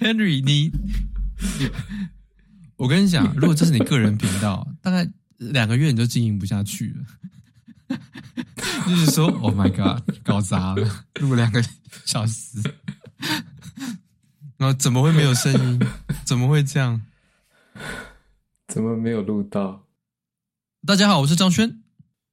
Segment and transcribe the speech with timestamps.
[0.00, 0.70] Henry，你，
[2.76, 7.98] 我跟你讲，如果这是你个人频道，大概两个月你就经营不下去了。
[8.86, 11.62] 就是说，Oh my God，搞砸了，录两个
[12.04, 12.62] 小时，
[14.56, 15.80] 然后怎么会没有声音？
[16.24, 17.02] 怎么会这样？
[18.68, 19.84] 怎么没有录到？
[20.86, 21.80] 大家好，我是张轩。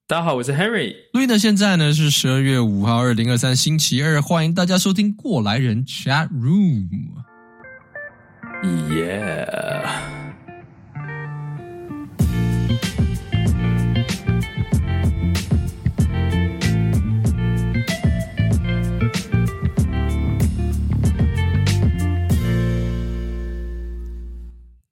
[0.07, 0.93] 大家好，我是 Henry。
[1.13, 7.24] 录音的现在呢是十二月五号，二零二三星期二，欢迎大家收听过来人 Chat Room。
[8.65, 9.85] Yeah。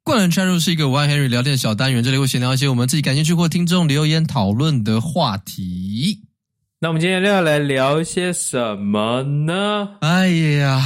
[0.03, 6.22] 过来人 Chat Room 是一个我爱 Henry 聊天的小单元，这里会闲聊一些我们自己感兴趣或听众留言讨论的话题。
[6.80, 9.95] 那我们今天要来聊一些什么呢？
[10.02, 10.80] 哎呀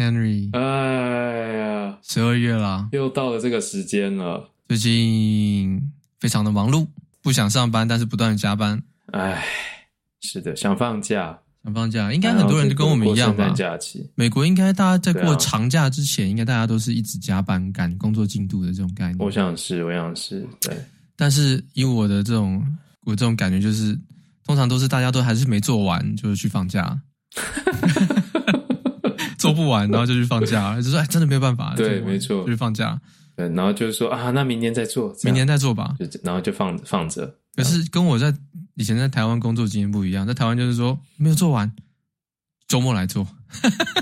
[0.00, 4.48] ，Henry，哎呀，十二月啦，又到了这个时间了。
[4.66, 6.86] 最近非常的忙碌，
[7.20, 8.82] 不想上班，但是不断的加班。
[9.12, 9.44] 哎，
[10.22, 11.38] 是的，想放假。
[11.62, 13.50] 想放假，应该很多人都跟我们一样吧？
[13.50, 19.18] 假期，美国应该大家在过长假之前，应该大家都是一直加班赶工作进度的这种概念。
[19.18, 20.74] 我想是，我想是，对。
[21.16, 22.64] 但是以我的这种，
[23.04, 23.94] 我这种感觉就是，
[24.46, 26.98] 通常都是大家都还是没做完，就是去放假，
[29.40, 31.74] 做不完，然后就去放假， 就说哎，真的没有办法。
[31.76, 33.00] 对，没错，就去放假。
[33.36, 35.96] 对，然后就是说啊，那明年再做，明年再做吧。
[35.98, 37.36] 就然后就放放着。
[37.56, 38.34] 可是跟我在。
[38.76, 41.70] 以前在台湾工作经验不一样，在台湾就是说没有做完，
[42.66, 43.26] 周末来做，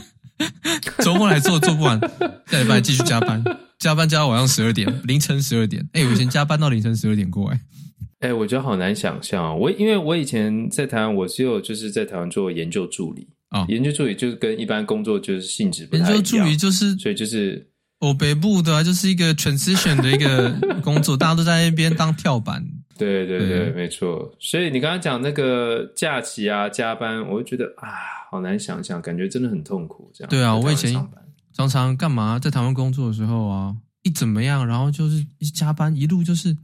[1.02, 1.98] 周末来做做不完，
[2.46, 3.42] 下礼拜继续加班，
[3.80, 5.82] 加班加到晚上十二点，凌晨十二点。
[5.94, 7.60] 哎、欸，我以前加班到凌晨十二点过哎，
[8.20, 9.58] 哎、欸，我觉得好难想象。
[9.58, 16.14] 我因为我以前在台湾，我只有就是在台湾做研究助理啊，哦、研究助理就是跟一般工作就是性质不太一样。
[16.14, 17.66] 研究助理就是，所以就是
[18.00, 20.50] 我北部的，就是一个 transition 的一个
[20.82, 22.64] 工作，大家都在那边当跳板。
[22.96, 24.34] 对 对对，对没错。
[24.40, 27.88] 所以你刚刚讲那个假期啊，加班，我就觉得啊，
[28.30, 30.10] 好难想象，感觉真的很痛苦。
[30.12, 30.92] 这样对啊，我以前
[31.52, 36.56] 常常干嘛，在台湾工作的时候啊，一怎么样，然后就是一加班，一路就是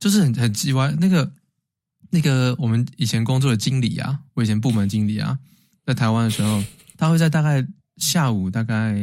[0.00, 0.94] 就是很很机歪。
[0.98, 1.30] 那个
[2.10, 5.38] 那个我们以前工作的经理啊，我以前部门经理啊，
[5.88, 6.62] 在台湾的时候，
[6.98, 7.66] 他会在大概
[7.96, 8.94] 下午大概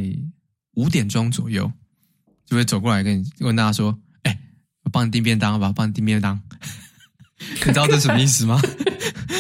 [0.75, 1.71] 五点钟左右，
[2.45, 3.97] 就会走过来跟你问大家说。
[4.83, 6.39] 我帮你订便当吧，帮你订便当。
[7.65, 8.61] 你知道这什么意思吗？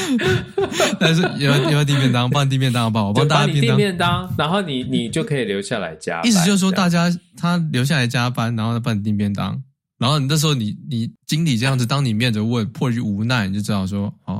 [0.99, 3.09] 但是有有要订便当，帮你订便当好不好？
[3.09, 6.27] 我帮大家订便当，然后你你就可以留下来加班。
[6.27, 9.61] 意思就是说，大家他留下来加班，然后他帮你订便当，
[9.99, 14.33] 然后你那时候你你经理这样子当你面着问，迫于无奈，你就知道说，哦，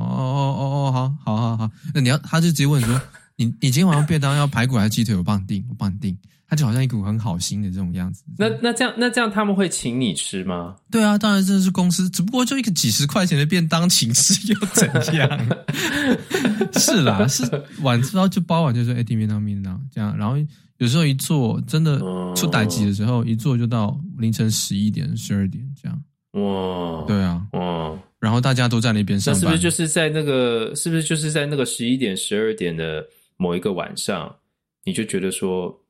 [1.24, 3.00] 好好好好，那你要他就直接问说，
[3.36, 5.14] 你你今天晚上便当要排骨还是鸡腿？
[5.14, 6.16] 我帮你订，我帮你订。
[6.48, 8.22] 他就好像一股很好心的这种样子。
[8.38, 10.76] 那那这样那这样他们会请你吃吗？
[10.88, 15.28] 对啊，当然这是公司，只不过就一个几十块钱的便当，请吃又怎样？
[16.78, 17.42] 是啦，是
[17.82, 20.16] 晚知道就包完就说哎，订便当便当这样。
[20.16, 20.36] 然后
[20.78, 21.98] 有时候一做真的
[22.36, 26.00] 出歹机的时候，一做就到凌晨十一点十二点这样。
[26.34, 33.04] 哇，对啊，哇，然后大家都在那边上班，那是不是就是在那个是不是就是在那个十一点十二点的
[33.36, 34.36] 某一个晚上，
[34.84, 35.82] 你就觉得说？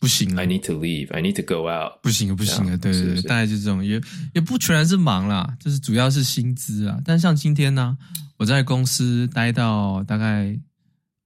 [0.00, 1.12] 不行了，I need to leave.
[1.12, 2.00] I need to go out.
[2.04, 4.00] 不行了，不行了，对对对，大概就这种，也
[4.32, 7.00] 也不全然是忙啦，就是主要是薪资啊。
[7.04, 7.98] 但像今天呢，
[8.36, 10.56] 我在公司待到大概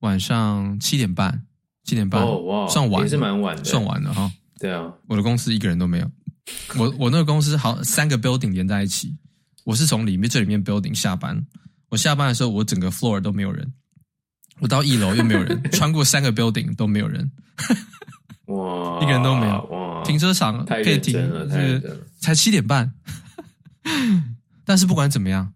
[0.01, 1.45] 晚上七点半，
[1.85, 4.33] 七点半，哦哇，算晚，也是蛮晚的，算晚了哈。
[4.59, 6.11] 对啊，我的公司一个人都没有，
[6.79, 9.15] 我我那个公司好三个 building 连在一起，
[9.65, 11.45] 我是从里面这里面 building 下班，
[11.89, 13.73] 我下班的时候我整个 floor 都没有人，
[14.61, 17.31] 我到一楼又没有人， 穿过三个 building 都没有人。
[18.47, 19.63] 哇，一个人都没有。
[19.67, 21.13] 哇，停车场可以停，
[21.51, 22.93] 是才七点半。
[24.65, 25.53] 但是不管怎么样，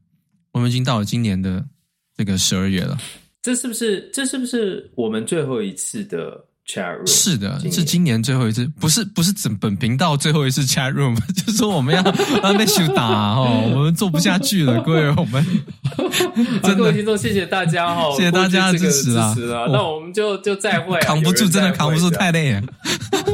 [0.53, 1.67] 我们已经到了今年的
[2.17, 2.99] 这个十二月了。
[3.43, 4.11] 这是不是？
[4.13, 12.03] 这是不是我们最后一次的？Chat room 是的，是今年最后一次，不是不是整本频道最后一次 Chat room， 就是说我们要
[12.43, 13.05] 让被羞打
[13.35, 15.45] 哦，我们做不下去了，各位 我们，
[16.77, 19.33] 各位听众，谢谢大家哈，谢谢大家的支持啊，
[19.71, 22.63] 那我们就就再会，扛不住，真的扛不住，太累了。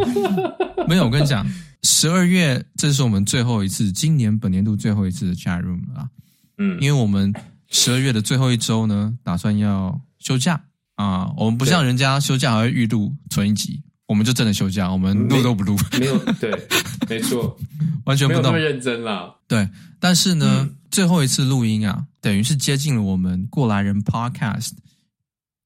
[0.87, 1.47] 没有，我跟你讲，
[1.85, 6.07] 十二月这是我们最后一次，今年本年度最后一次的 Chat room 了，
[6.59, 7.33] 嗯，因为我们
[7.71, 10.61] 十二月的最后一周呢，打算要休假。
[11.03, 16.53] 啊，我们不像人家休假还会预录存一集，我们就真的休假，我们录都不录，没有 对，
[17.09, 17.59] 没错，
[18.05, 19.35] 完全不那么认真啦。
[19.49, 19.69] 对，
[19.99, 24.73] 但是呢，嗯、最后一次录音啊，等于是接近了我们过来人 Podcast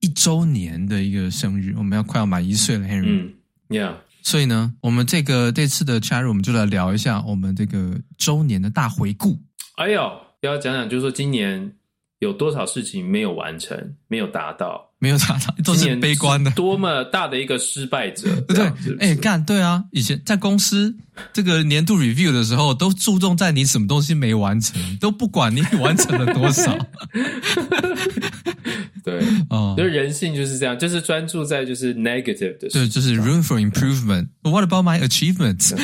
[0.00, 3.04] 一周年的一个生日，我们要快要满一岁了，Henry。
[3.06, 3.34] 嗯
[3.68, 3.94] ，Yeah。
[4.22, 9.40] 所以呢，我们这个这次的 chat room 我们就来聊一下我们这个周年的大回顾。
[9.76, 10.02] 哎呦，
[10.40, 11.72] 要讲讲，就是说今年
[12.18, 14.84] 有多少事情没有完成，没有达到。
[14.98, 16.50] 没有达到，都是悲观的。
[16.52, 19.84] 多么大的一个失败者， 对，哎，干对啊！
[19.92, 20.96] 以前在公司
[21.34, 26.74] 这个年度 review 的时候，都注重在你什么东西没完成，都不管你完成了多少。
[29.04, 29.20] 对，
[29.50, 34.28] 哦，就是人性就是这样，就是专注在就是 negative 的，对，就是 room for improvement。
[34.40, 35.76] What about my achievements？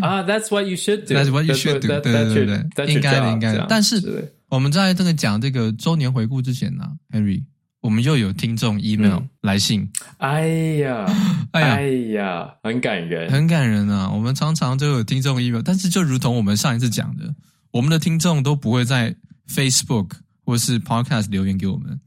[0.00, 1.14] 啊，That's what you should do.
[1.16, 1.88] That's what you should do.
[1.88, 3.66] 对对对，应该的，应该的。
[3.68, 4.32] 但是。
[4.52, 7.42] 我们在这个讲这个周年回顾之前呢，Henry，
[7.80, 9.88] 我们又有听众 email、嗯、来信。
[10.18, 10.46] 哎
[10.76, 11.06] 呀，
[11.52, 14.10] 哎呀，哎呀，很感人，很感人啊！
[14.10, 17.34] 我们常常就有听众 email，但是就如同我们上一次讲的，
[17.70, 19.16] 我们的听众都不会在
[19.48, 20.10] Facebook
[20.44, 21.98] 或是 Podcast 留言给我们，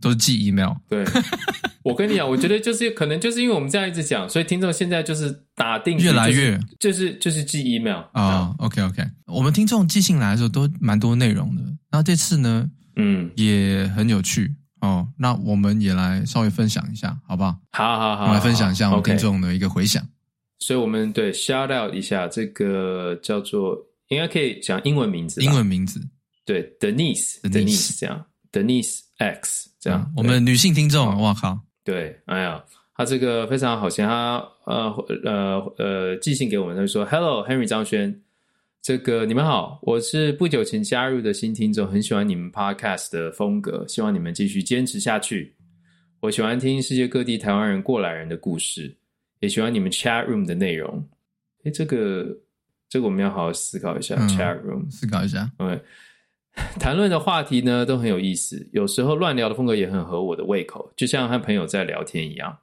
[0.00, 0.72] 都是寄 email。
[0.88, 1.04] 对。
[1.82, 8.54] 我跟你讲，我觉得就是可能就是因为我们这样一直讲，所以听众现在就是打定越来越就是就是寄 email 啊。
[8.58, 15.08] OK OK，我们听众寄信来的时候都蛮多内容的，然后这次呢，嗯，也很有趣哦。
[15.16, 17.56] 那我们也来稍微分享一下，好不好？
[17.72, 20.06] 好好好，我们来分享一下我们听众的一个回响。
[20.58, 23.74] 所以我们对 shout out 一下这个叫做
[24.08, 25.98] 应该可以讲英文名字，英文名字
[26.44, 31.58] 对，Denise，Denise 这样，Denise X 这样，我们女性听众，哇靠！
[31.84, 32.62] 对，哎呀，
[32.94, 38.20] 他这个非常好，像他呃呃呃寄信给我们，他就说：“Hello Henry 张轩，
[38.82, 45.54] 这个你们好，我是不久前加入的新听众，很喜欢你们 Podcast 的风格，希望你们继续坚持下去。
[46.20, 48.94] 我喜欢听世界各地台湾人过来人的故事，
[49.40, 51.02] 也喜欢你们 Chat Room 的内容。
[51.64, 52.26] 哎，这个
[52.88, 55.80] 这个我们要好好思考一下，嗯，Chat Room 思考一下，OK。”
[56.78, 62.56] 谈论的话题呢都很有意思，有时候乱聊的风格也很合我的胃口，就像和朋友在聊天一样。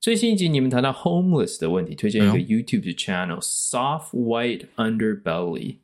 [0.00, 5.76] 最新一集你们谈到 homeless 的问题，推荐一个 YouTube 的 channel Soft White Underbelly。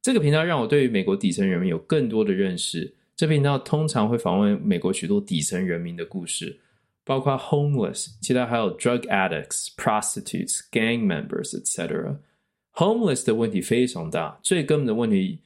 [0.00, 2.94] 这个频道让我对于美国底层人民有更多的认识。
[3.16, 6.60] 这频道通常会访问美国许多底层人民的故事，
[7.04, 12.16] 包括 homeless，其他还有 drug addicts、prostitutes、gang members, etc.
[12.74, 15.40] Homeless 的问题非常大，最根本的问题。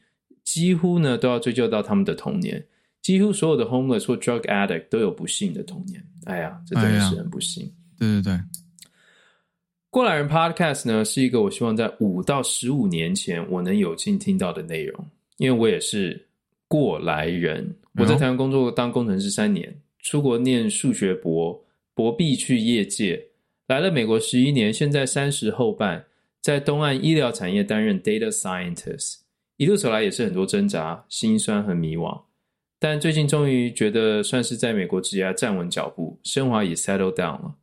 [0.47, 2.65] 几乎呢都要追究到他们的童年，
[3.03, 6.03] 几乎所有的 homeless 或 drug addict 都有不幸的童年。
[6.25, 7.67] 哎呀，这真的是很不幸。
[7.67, 8.41] 哎、对对对，
[9.91, 15.05] 过来人 Podcast 呢是一个我希望在五到十五年前我能有幸听到的内容，
[15.39, 16.27] 因为我也是
[16.69, 17.77] 过来人。
[17.99, 21.61] 我在台湾工作当工程师三年，出国念数学博，
[21.93, 23.21] 博毕去业界，
[23.67, 26.05] 来了美国十一年，现在三十后半，
[26.41, 29.26] 在东岸医疗产业担任 data scientist。
[29.57, 32.23] 一路走来也是很多挣扎、心酸和迷惘，
[32.79, 37.55] 但最近终于觉得算是在美国职业站稳脚步，生活也 settle down 了。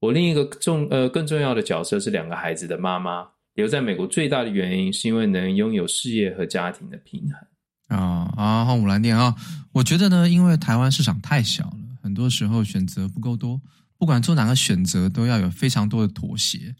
[0.00, 3.28] 我另一个重呃更重要的角色是两个孩子的妈妈。
[3.54, 7.96] 留在美国最大的原因是因为能拥有事业和家庭的平衡。
[7.96, 9.32] 啊啊，好，我来念啊。
[9.70, 13.60] 我觉得呢，因为台湾市场太小了，很多时候选择不够多，
[13.96, 16.74] 不管做哪个选择，都要有非常多的妥协。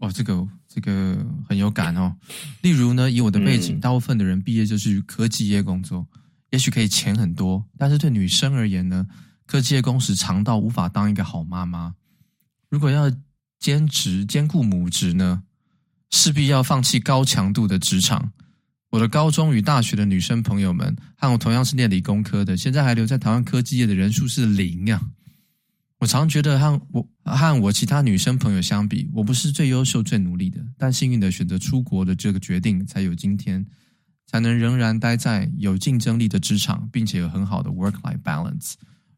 [0.00, 1.18] 哦，这个这个
[1.48, 2.14] 很有感哦。
[2.62, 6.06] 例如呢，以我的背景，大部分的人毕业就是科技业工作，
[6.50, 9.04] 也许可以钱很多，但是对女生而言呢，
[9.46, 11.94] 科技业工时长到无法当一个好妈妈。
[12.68, 13.10] 如果要
[13.58, 15.42] 兼职兼顾母职呢，
[16.10, 18.32] 势必要放弃高强度的职场。
[18.90, 25.00] 我的高中与大学的女生朋友们，和我同样是念理工科的，现在还留在台湾科技业的人数是零啊。
[26.00, 33.64] 我常觉得和我和我其他女生朋友相比，我不是最优秀、最努力的，但幸运的选择出国的这个决定，才有今天，
[34.26, 38.72] 才能仍然待在有竞争力的职场，并且有很好的 work-life balance。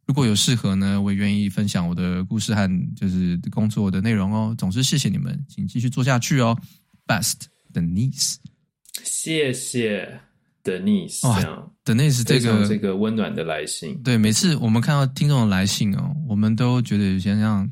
[0.07, 4.53] 如果有适合呢，我也愿意分享我的故事和就是工作的内容哦。
[4.59, 6.59] 总之，谢谢你们，请继续做下去哦。
[7.07, 8.37] Best Denise，
[9.05, 10.21] 谢谢。
[10.65, 17.71] Denise，，Denise 这个这个温暖的来信，对，每次我们看到听众的来信哦，我们都觉得有些像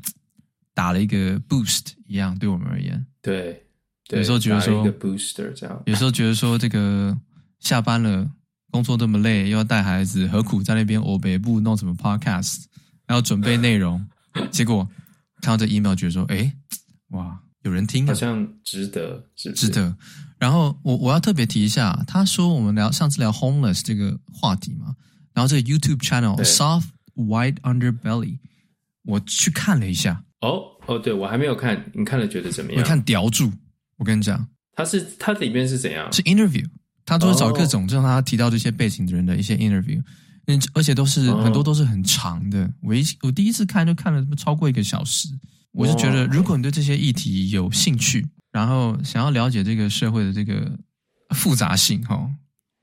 [0.73, 3.63] 打了一个 boost 一样，对我们而言，对，
[4.07, 7.17] 对有时候觉得说 booster 这样，有时候觉得说这个
[7.59, 8.29] 下班了，
[8.69, 12.63] 工作这么累，又要带孩子，何苦在那边欧北部弄什么 podcast，
[13.07, 14.05] 还要准备内容，
[14.51, 14.87] 结果
[15.41, 16.53] 看到这 email，觉得说，哎，
[17.09, 17.39] 哇。
[17.63, 19.23] 有人听，好像值得？
[19.35, 19.95] 值得。
[20.39, 24.95] 然后我我要特别提一下，他说我们聊上次聊 homeless 这个话题嘛，
[25.33, 28.39] 然后这个 YouTube channel Soft White Underbelly，
[29.03, 30.23] 我去看了一下。
[30.41, 32.81] 哦哦，对我还没有看，你看了觉得怎么样？
[32.81, 33.51] 我看叼住，
[33.97, 36.11] 我跟你讲，他是他里面是怎样？
[36.11, 36.65] 是 interview，
[37.05, 40.01] 他都是找各种，就让他提到这些背景的人的一些 interview，
[40.47, 42.67] 嗯，而且都是很多都是很长的。
[42.81, 45.27] 我一我第一次看就看了超过一个小时。
[45.73, 50.77] 我是觉得，如果你对这些议题有兴趣，然后想要了解这个社会的这个
[51.29, 52.29] 复杂性哈，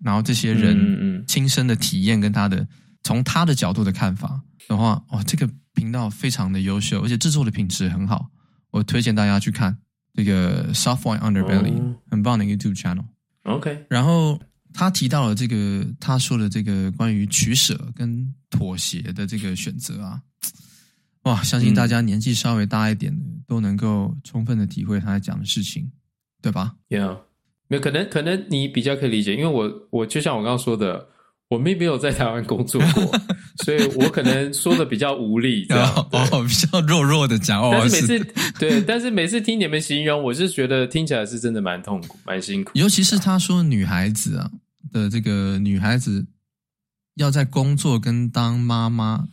[0.03, 2.67] 然后这些人亲身的体验跟他的
[3.03, 8.31] 从他的角度的看法的话，哇，这个频道非常的优秀，而且制作的品质很好，
[8.71, 9.77] 我推荐大家去看
[10.15, 13.05] 这个 Soft White Underbelly，很棒的 YouTube channel。
[13.43, 14.41] OK，然后
[14.73, 20.23] 他提到了这个他说的这个关于取舍跟妥协的这个选择啊。
[21.29, 25.91] 哇，相信大家年纪稍微大一点的、嗯、都能够充分的体会他在讲的事情，
[26.41, 27.19] 对吧？Yeah，
[27.69, 31.09] 没有可能，可能你比较可以理解，因为我我就像我刚刚说的，
[31.51, 33.21] 我并没有在台湾工作过，
[33.63, 37.61] 所以我可能说的比较无力， 这样哦，比较弱弱的讲。
[37.71, 38.25] 但是每次是
[38.59, 42.71] 对，但是每次听你们形容，我是觉得听起来是真的蛮痛苦、蛮辛苦。
[42.73, 44.51] 尤其是他说女孩子啊
[44.91, 46.25] 的这个女孩子
[47.17, 49.29] 要在工作跟当妈妈。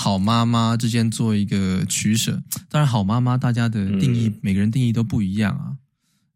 [0.00, 5.76] 好妈妈之间做一个取舍，当然好妈妈大家的定义，嗯、每个人定义都不一样啊。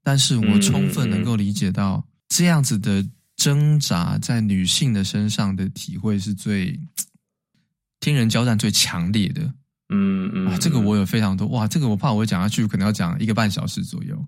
[0.03, 3.03] 但是我充分能够理解到这样子的
[3.37, 6.79] 挣扎，在女性的身上的体会是最
[8.01, 9.41] 天人交战最强烈的。
[9.89, 14.23] 嗯嗯，啊，这个我有非常多哇，这个我怕我讲下去，可能要讲一个半小时左右。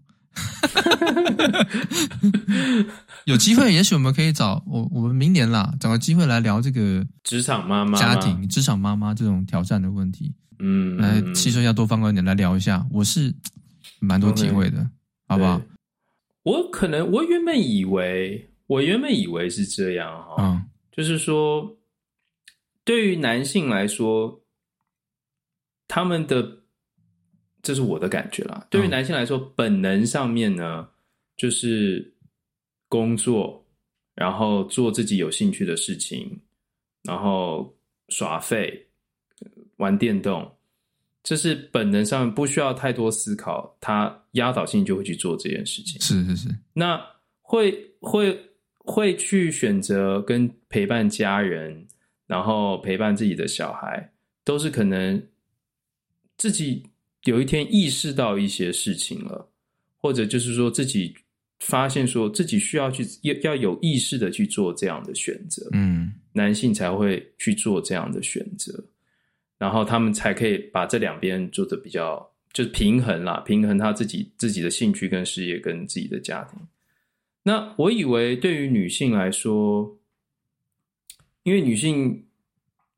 [3.25, 10.33] 有机会，也许我们可以找我，我们明年啦，找个机会来聊这个职场妈妈、家庭、职场妈妈这种挑战的问题。
[10.59, 12.87] 嗯，来吸收一下多方观点，来聊一下。
[12.91, 13.35] 我是
[14.01, 14.89] 蛮多体会的
[15.27, 15.61] 好不好？
[16.43, 21.77] 我可能，我原本以为，我原本以为是这样哈，嗯，就是说，
[22.85, 24.41] 对于男性来说，
[25.89, 26.66] 他们的。
[27.67, 28.65] 这是我的感觉啦。
[28.71, 30.89] 对于男性来说，本能上面呢，
[31.37, 32.15] 就是
[32.89, 33.67] 工作，
[34.15, 36.39] 然后做自己有兴趣的事情，
[37.03, 37.77] 然后
[38.09, 38.87] 耍废、
[39.79, 40.49] 玩电动，
[41.25, 46.01] 这是本能上面不需要太多思考，他压倒性就会去做这件事情。
[46.01, 46.49] 是是是。
[46.73, 47.05] 那
[47.43, 48.41] 会会
[48.79, 51.89] 会去选择跟陪伴家人，
[52.29, 54.13] 然后陪伴自己的小孩，
[54.45, 55.21] 都是可能
[56.37, 56.89] 自己。
[57.27, 59.51] 有一天意识到一些事情了，
[59.97, 61.15] 或者就是说自己
[61.61, 68.73] 发现说自己需要去要要有意识的去做这样的选择，嗯，男性才会去做这样的选择，
[69.59, 76.61] 然后他们才可以把这两边做的比较就是平衡啦，平衡他自己自己的兴趣跟事业跟自己的家庭。
[77.43, 79.99] 那我以为对于女性来说，
[81.43, 82.27] 因为女性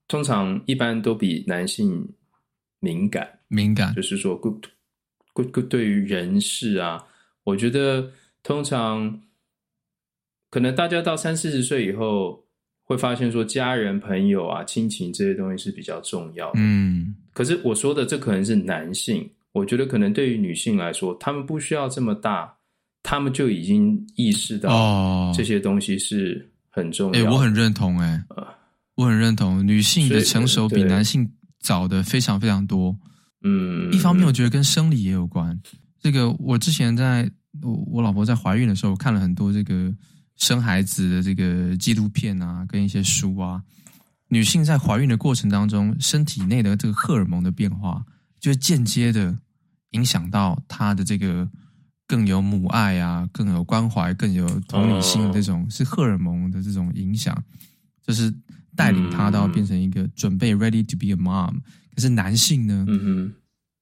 [0.07, 2.09] 通常一般都比男性
[2.81, 3.38] 敏感。
[3.49, 4.41] 敏感，就是说，
[5.35, 7.05] 对对对于人事啊，
[7.45, 8.11] 我觉得
[8.43, 9.21] 通常
[10.51, 12.45] 可能大家到三四十岁以后，
[12.85, 16.55] 会发现说家人、朋友啊、亲情这些东西是比较重要的。
[16.57, 22.57] 嗯，可是我说的这可能是男性，我觉得可能对于女性来说，他们不需要这么大，
[23.03, 27.19] 他们就已经意识到这些东西是很重要的。
[27.19, 28.45] 哎、哦欸，我很认同、欸，哎，
[28.97, 32.97] 我很认同，女性的成熟比男性早的非常非常多。
[33.43, 35.59] 嗯，一方面我觉得跟生理也有关。
[36.01, 37.31] 这个我之前在
[37.63, 39.93] 我我老婆在怀孕的时候看了很多这个
[40.37, 43.63] 生孩子的这个纪录片啊，跟一些书啊。
[44.29, 48.05] 女性在怀孕的过程当中，身体内的这个荷尔蒙的变化，
[48.39, 49.37] 就间接的
[49.93, 51.49] 影响到她的这个
[52.07, 57.43] 更有母爱啊，更有关怀，更有同理心这种是荷尔蒙的这种影响，
[58.07, 58.33] 就是
[58.77, 61.61] 带领她到变成一个准备 ready to be a mom。
[61.99, 63.33] 可是男性呢，嗯哼，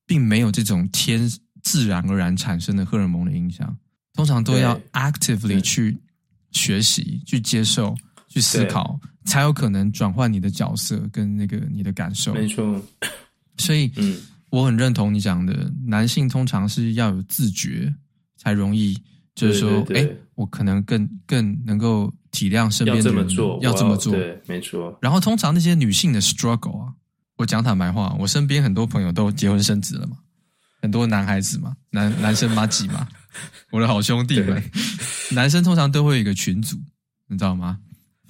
[0.07, 1.31] 并没有这种天
[1.63, 3.77] 自然而然产生的荷尔蒙的影响，
[4.15, 5.95] 通常都要 actively 去
[6.51, 7.95] 学习、去接受、
[8.27, 12.33] 去思考，才有可能转换你的角色跟那个你的感受。
[12.33, 12.83] 没错，
[13.59, 14.19] 所以，嗯，
[14.49, 17.95] 我很认同你讲的，男性通常是要有自觉，
[18.39, 18.99] 才容易，
[19.35, 24.99] 就是说，哎，我可能更更能够体谅身边的人，要这么做，要这么做，对，没错。
[25.03, 26.95] 然后，通常那些女性的 struggle 啊。
[27.37, 30.17] 我讲坦白话，我身边很多朋友都结婚生子了嘛，
[30.81, 33.07] 很多男孩子嘛，男男生嘛几嘛，
[33.71, 34.63] 我的好兄弟们，
[35.31, 36.77] 男生通常都会有一个群组，
[37.29, 37.79] 你知道吗？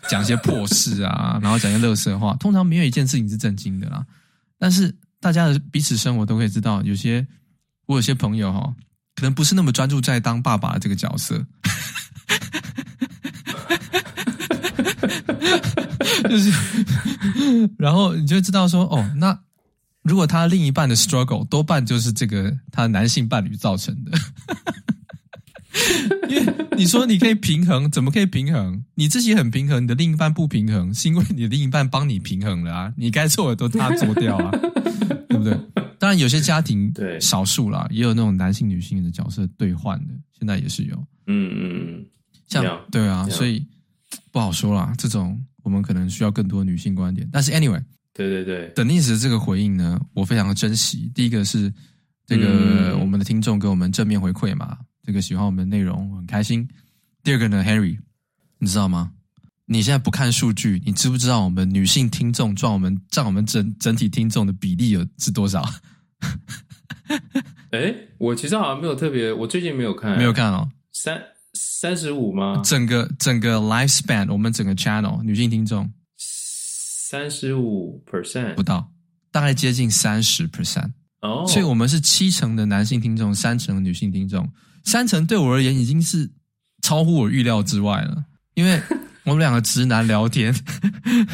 [0.09, 4.05] 讲一些破事啊，然后讲一些垃圾话，通常没有一件事情是正经的啦。
[4.59, 7.27] 但是大家的彼此生活都可以知道，有些
[7.87, 8.75] 我有些朋友哈，
[9.15, 11.45] 可能不是那么专注在当爸爸的这个角色。
[16.29, 16.51] 就是，
[17.79, 19.39] 然后你就知道说，哦，那
[20.03, 24.13] 如果他另一半的 struggle 多半就是这个他男性伴侣造成的，
[26.29, 28.85] 因为你说你可以平衡，怎么可以平衡？
[28.95, 34.51] 你自己很平衡，你的另一半不平衡，是因为你的另一半帮你平衡了啊，你该做的都他做掉啊，
[35.29, 35.59] 对不对？
[35.99, 40.97] 当然有些家庭对少数啦，也有那种男性女性的角色兑换的，现在也是有。
[41.27, 42.07] 嗯嗯，
[42.47, 43.67] 像对啊，所以
[44.31, 44.93] 不好说啦。
[44.99, 47.29] 这种我们可能需要更多女性观点。
[47.33, 47.83] 但是 anyway，
[48.15, 51.11] 对对对，Denise 的这个回应呢，我非常的珍惜。
[51.13, 51.73] 第一个是
[52.25, 56.67] 这个我们的听众给我们正面回馈嘛，这个喜欢我们的内容，很开心。
[57.25, 57.99] 第二个呢，Harry，
[58.61, 59.11] 你知道吗？
[59.65, 65.69] 你现在不看数据，你知不知道我们女性听众占我们占我们整整体听众的比例有是多少？
[67.73, 70.71] 哎，我其实好像没有特别，我最近没有看，没有看哦。
[70.93, 71.21] 三
[71.57, 72.61] 三十五吗？
[72.65, 78.91] 整个整个 lifespan，我们整个 channel 女性听众三十五 percent 不到，
[79.31, 81.45] 大概接近三十 percent 哦。
[81.49, 84.49] 所以我们是七成的男性听众，三成的女性听众，
[84.85, 86.31] 三成对我而言已经是
[86.83, 88.81] 超乎我预料之外了，因为。
[89.27, 90.55] 我们两个直男聊天，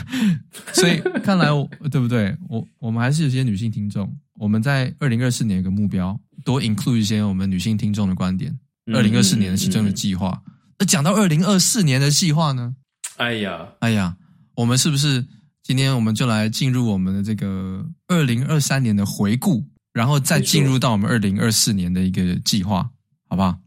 [0.73, 2.35] 所以看来我对不对？
[2.49, 4.11] 我我们还是有些女性听众。
[4.37, 8.59] 我们在二零二四年有个目标，多 include 一些我们女性听众的观点。
[8.95, 10.43] 二零二四年的其中的计划。
[10.79, 12.75] 那讲到二零二四年的计划呢？
[13.17, 14.17] 哎呀，哎呀，
[14.57, 15.27] 我们是不是
[15.63, 22.91] 今天我们就来进入我们的这个二零二三年的回顾，然后再进入到我们二零二四年的一个计划，
[23.29, 23.59] 好不好？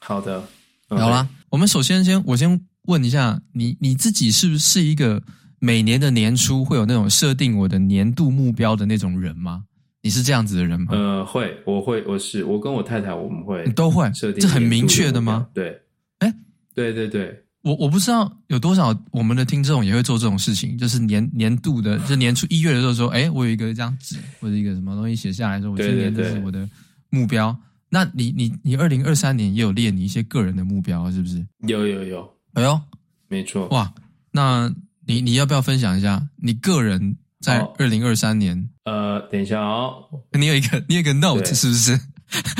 [0.00, 0.42] 好的，
[0.88, 2.60] 好啦，我们首先先我先。
[2.86, 5.20] 问一下你，你自己是不是一个
[5.58, 9.64] 每年的年初会有那种设定我的年度目标的那种人吗？
[10.06, 10.86] 你是这样子的人吗？
[10.92, 15.48] 呃，会，我会，我是，我跟我太太我们会都会设定，这很明确的吗？
[15.52, 15.76] 对，
[16.20, 16.32] 哎，
[16.76, 26.68] 对对对，我我不知道有多少我们的听众也会做这种事情，就是年年度的，就年初一月的时候说，哎，我有一个这张纸或者一个什么东西写下来说，我今年这是我的
[27.10, 27.50] 目标。
[27.50, 31.44] 对对对，那你你你二零二三年也有列你一些个人的目标是不是？
[31.66, 32.32] 有有有。
[32.52, 32.80] 哎呦，
[33.26, 33.92] 没错哇！
[34.30, 34.72] 那
[35.04, 38.68] 你你要不要分享一下你个人在二零二三年？
[38.84, 41.98] 呃，等一下哦，你有一个你有一个 note 是不是？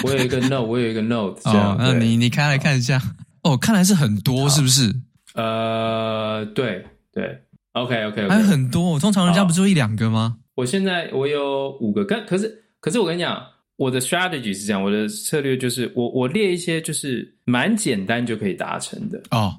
[0.05, 1.40] 我有一个 note，我有一个 note。
[1.45, 3.02] 哦，那你你开来看一下。
[3.43, 4.95] 哦，看来是很多，是不是？
[5.34, 7.37] 呃，对对
[7.73, 8.99] ，OK OK，还很多。
[8.99, 10.37] 通常人家不就一两个吗？
[10.54, 13.43] 我现在我有五个，可可是可是我跟你讲。
[13.78, 19.54] 我的 strategy 是这样，我的策略就是我我列一些就是蛮简单就可以达成的哦。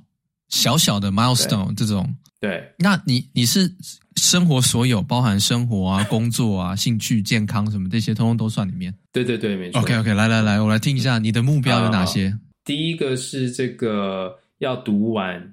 [0.49, 3.71] 小小的 milestone 这种，对，那你你是
[4.15, 8.93] 生活所有包含生活啊、工作啊、兴趣、健康什么这些，通通都算里面。
[9.11, 9.81] 对对对，没错。
[9.81, 12.27] OK OK，来来来，我来听一下你的目标有哪些。
[12.29, 15.41] 啊，第一个是这个要读完《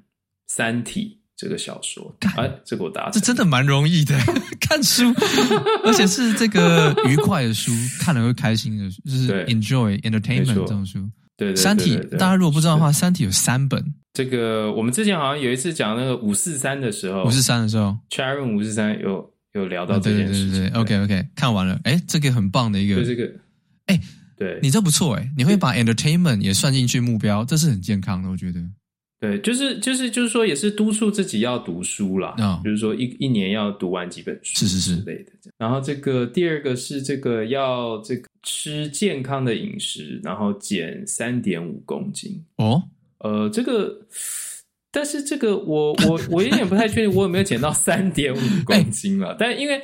[0.47, 4.19] 三体》这个小说，哎，这个我答，这真的蛮容易的，
[4.61, 5.13] 看书，
[5.85, 10.99] 而且是这个愉快的书，看了会开心的，就是 enjoy entertainment 这种书。
[11.37, 13.85] 对，对，对，对，对，对，《三体》大家如果不知道的话，《三体》有三本。
[14.13, 20.51] 这个我们之前好像有一次讲那个五四三的时候，五四三的时候，Chatroom 五四三有有聊到这件事情。
[20.51, 23.29] 对对对对，OK OK，看完了，哎，这个很棒的一个，这个，
[23.87, 24.01] 哎，
[24.37, 24.61] 对。
[24.63, 28.61] 你这不错哎，你会把 entertainment 也算进去目标，这是很健康的，我觉得。
[29.25, 32.35] 对，就是就是就是说，也是督促自己要读书啦。
[32.37, 35.33] 啊，就是说一一年要读完几本书，是是是之类的。
[35.57, 42.45] 然后这个第二个是这个要这个吃健康的饮食，然后减三点五公斤。
[42.57, 42.83] 哦，
[43.21, 43.99] 呃，这个，
[44.91, 49.35] 但是这个我我我有点不太确定，我有没有减到三点五 公斤了？
[49.39, 49.81] 但因为，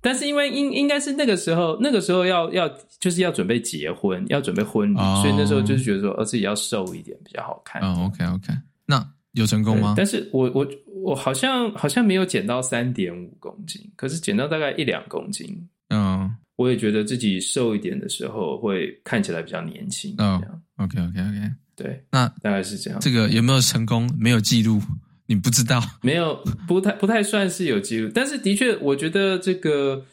[0.00, 7.80] 但是因为应应该是那个时候，那个时候要要就是要准备结婚，要准备婚礼，哦，所以那时候就是觉得说，呃，自己要瘦一点比较好看。
[7.82, 8.52] 哦，OK OK。
[8.90, 9.94] 那有成功吗？
[9.96, 10.66] 但是我我
[11.04, 15.46] 我好像好像没有减到三点五公斤，可是减到大概一两公斤。
[15.88, 20.14] 嗯，我也觉得自己瘦一点的时候会看起来比较年轻。
[20.18, 20.34] 嗯
[20.78, 22.98] ，OK OK OK，对，那大概是这样。
[23.00, 24.10] 这个有没有成功？
[24.18, 24.82] 没有记录，
[25.26, 25.80] 你不知道？
[26.02, 26.34] 没有，
[26.66, 28.10] 不太不太算是有记录。
[28.12, 30.04] 但是的确，我觉得这个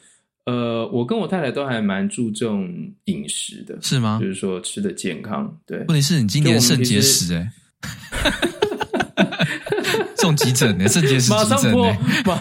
[0.45, 2.67] 呃，我跟我太太都还蛮注重
[3.05, 4.19] 饮食的，是吗？
[4.21, 5.59] 就是说吃的健康。
[5.65, 7.51] 对，问题是你今年肾结石哎。
[10.27, 10.87] 送急诊呢？
[10.89, 11.91] 肾结石马上破，
[12.25, 12.39] 马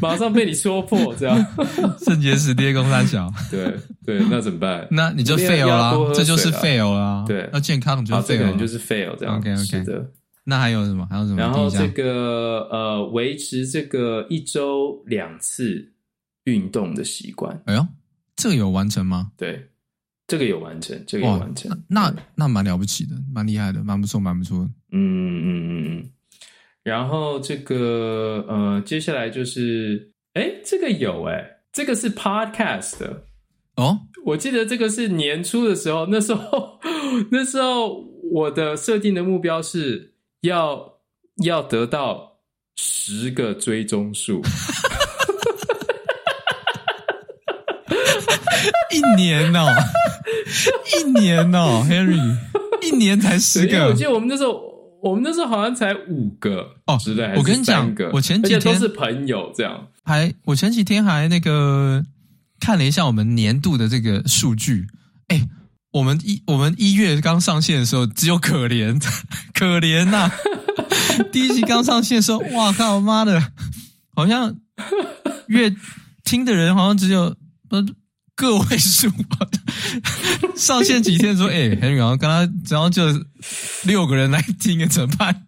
[0.00, 1.46] 马上被你说破，这样
[2.04, 3.74] 肾结石跌公三小，对
[4.04, 4.86] 对，那怎么办？
[4.90, 7.24] 那你就 fail 啦，这就是 fail 啦。
[7.26, 9.38] 对，要健康就 fail，就是 fail 这样。
[9.38, 10.06] OK OK 的。
[10.44, 11.06] 那还有什么？
[11.08, 11.36] 还有什么？
[11.36, 15.92] 然后这个呃，维持这个一周两次
[16.44, 17.58] 运动的习惯。
[17.66, 17.86] 哎呦，
[18.36, 19.30] 这个有完成吗？
[19.36, 19.68] 对。
[20.28, 24.64] 这个有完成，这个有完成，那那蛮了不起的，蛮厉害的，蛮不错，蛮不错的。
[24.92, 26.10] 嗯嗯嗯嗯。
[26.82, 33.24] 然后这个呃，接下来就是，哎，这个有哎，这个是 podcast 的
[33.76, 34.00] 哦。
[34.24, 36.80] 我记得这个是年初的时候，那时候
[37.30, 40.98] 那时候我的设定的目标是要
[41.44, 42.38] 要得到
[42.76, 44.42] 十个追踪数。
[48.92, 49.66] 一年哦，
[50.96, 52.36] 一年哦，Harry，
[52.82, 53.86] 一年才十个。
[53.86, 54.71] 我记得我们那时候，
[55.02, 57.34] 我们那时候好像才五个哦，之类。
[57.36, 59.88] 我跟你讲，我前几天都是朋友这样。
[60.04, 62.04] 还，我前几天还那个
[62.60, 64.86] 看了一下我们年度的这个数据，
[65.26, 65.48] 哎，
[65.90, 68.96] 我们一我们一月刚上线的时候，只有可怜
[69.52, 70.32] 可怜呐、啊。
[71.32, 73.52] 第一集刚上线的时候，哇靠，妈的，
[74.14, 74.56] 好像
[75.48, 75.74] 月
[76.22, 77.34] 听的人好像只有
[77.70, 77.84] 呃
[78.46, 79.10] 个位数。
[80.56, 83.02] 上线几天说， 哎，Henry，然后刚刚只要就
[83.84, 85.44] 六个人来听，怎么办？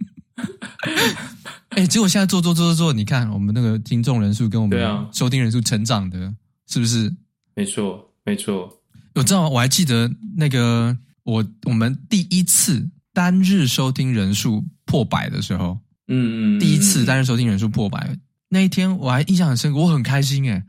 [1.70, 6.32] 哎，结果现在做做做做做，你看我们那个听众人数跟我们收听人数成长的，
[6.68, 7.12] 是不是？
[7.54, 8.80] 没错，没错。
[9.14, 15.78] 我知道，我还记得那个我我们第一次单日收听人数破百的时候，
[16.08, 18.16] 嗯嗯，第一次单日收听人数破百
[18.48, 20.64] 那一天，我还印象很深刻，我很开心哎，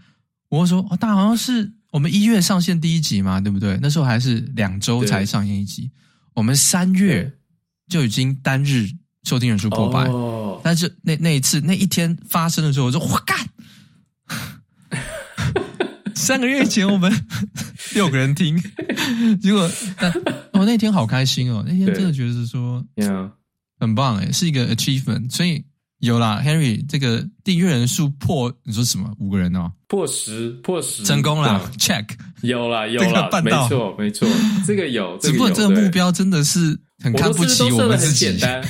[0.50, 3.80] 我说哦，大好像是我们一月上线第一集嘛，对不对？
[3.82, 5.90] 那时候还是两周才上线一集，
[6.34, 7.32] 我们三月
[7.88, 8.86] 就已经单日
[9.24, 10.04] 收听人数破百。
[10.10, 10.60] 哦。
[10.62, 13.48] 但是那那一次那一天发生的时候，我说我干，
[16.14, 17.10] 三个月前我们
[17.96, 18.62] 六个人听，
[19.42, 20.12] 结果但
[20.52, 22.86] 我那天好开心哦，那天真的觉得是说，
[23.80, 25.64] 很棒诶，是一个 achievement，所以。
[26.06, 29.12] 有啦，Henry，这个订阅人数破，你说什么？
[29.20, 32.06] 五个人哦，破十，破十，成功了，check，
[32.42, 34.28] 有啦，有啦，办到，没错，没错，
[34.66, 38.64] 这个有，只不过这个目标真的是很看不起我们自己，很简单，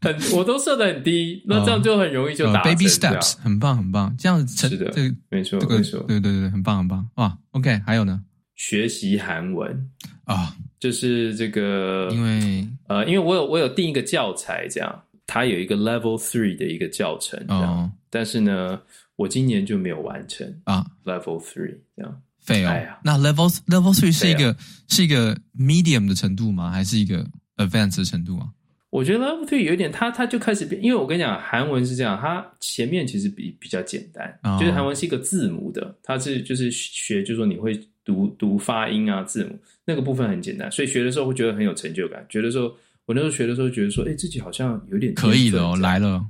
[0.00, 8.20] 很，我都设的很低， 那这样就很容易就达成，baby steps，很棒，很棒，这样成，这个没错，这个，对对对，很棒，很棒，哇，OK，还有呢，
[8.54, 9.90] 学习韩文。
[10.24, 15.02] 啊，就是这个，因为呃，因为我有我有订一个教材，这样。
[15.26, 18.80] 它有一个 Level Three 的一个教程，这样，哦、但是呢，
[19.16, 20.86] 我今年就没有完成啊。
[21.04, 22.68] Level Three 这样废哦。
[22.68, 24.56] 哎、呀那 Level Level Three 是一个、啊、
[24.88, 26.70] 是一个 Medium 的程度吗？
[26.70, 28.46] 还是一个 Advanced 的程度啊？
[28.90, 42.72] 我觉得 Level Three 有一点，它它就开始变，因为我跟你讲，韩文是这样，它前面其实比比较简单，哦、就是韩文是一个字母的，它是就是学，就是说你会读读发音啊，字母那个部分很简单，所以学的时候会觉得很有成就感，觉得说。
[43.06, 46.24] 我那时候学的时候，觉得说，哎，自己好像有点可以的哦，来了，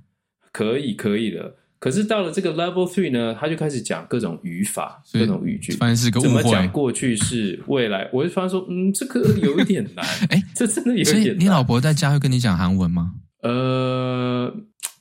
[0.53, 1.57] 可以，可以了。
[1.79, 6.21] 可是到了这个 level three 呢，他就开始讲各种语法、各种语句，发现是个。
[6.21, 8.09] 怎么讲过去式、未来？
[8.13, 10.05] 我就发现说，嗯，这个有一点难。
[10.31, 11.39] 哎，这真的有一点难。
[11.39, 13.13] 你老婆在家会跟你讲韩文吗？
[13.43, 14.53] 呃，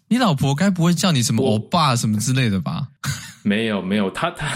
[0.09, 2.87] 你老婆该不会叫你什么欧巴什么之类的吧？
[3.43, 4.47] 没有，没有，他他。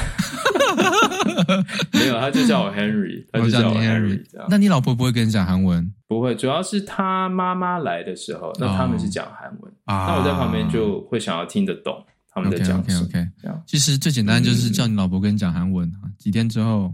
[2.00, 4.22] 没有，他就叫我 Henry，他就叫我 Henry。
[4.50, 5.92] 那你老婆不会跟你讲韩文？
[6.08, 13.02] 不会，主要是他妈妈来的时候，那他们是讲韩文，那我在旁边就会想要听得懂他们在讲什么。
[13.02, 13.60] OK OK OK。
[13.68, 16.92] 其实最简单就是叫你老婆跟你讲韩文，几天之后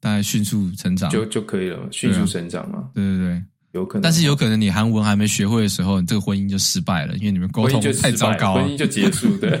[0.00, 2.88] 大概迅速成长就就可以了，迅速成长嘛。
[2.94, 4.02] 对对对，有可能。
[4.02, 9.36] 但是有可能你韩文还没学会的时候，你这个婚姻就失败了，因为你们沟通太糟糕了，婚姻就结束。
[9.36, 9.60] 对。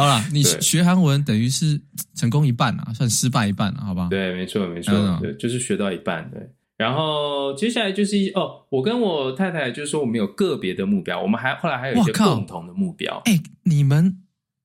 [0.00, 1.80] 好了，你学韩文等于是
[2.14, 4.08] 成功一半啊，算失败一半了，好吧？
[4.10, 6.40] 对，没错，没错，对，就是学到一半，对。
[6.76, 13.20] 然后接下来就是哦，我跟我太太就是说，我们有个别的目标，我们还后来还有一些共同的目标。
[13.26, 14.16] 哎，你们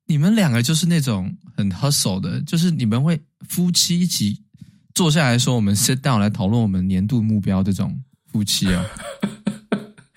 [0.07, 3.19] 你们两个就是那种很 hustle 的，就是你们会
[3.49, 4.41] 夫妻一起
[4.93, 7.99] 坐下来说，我们 sit down 来讨论我们年度目标这种
[8.31, 8.85] 夫妻啊。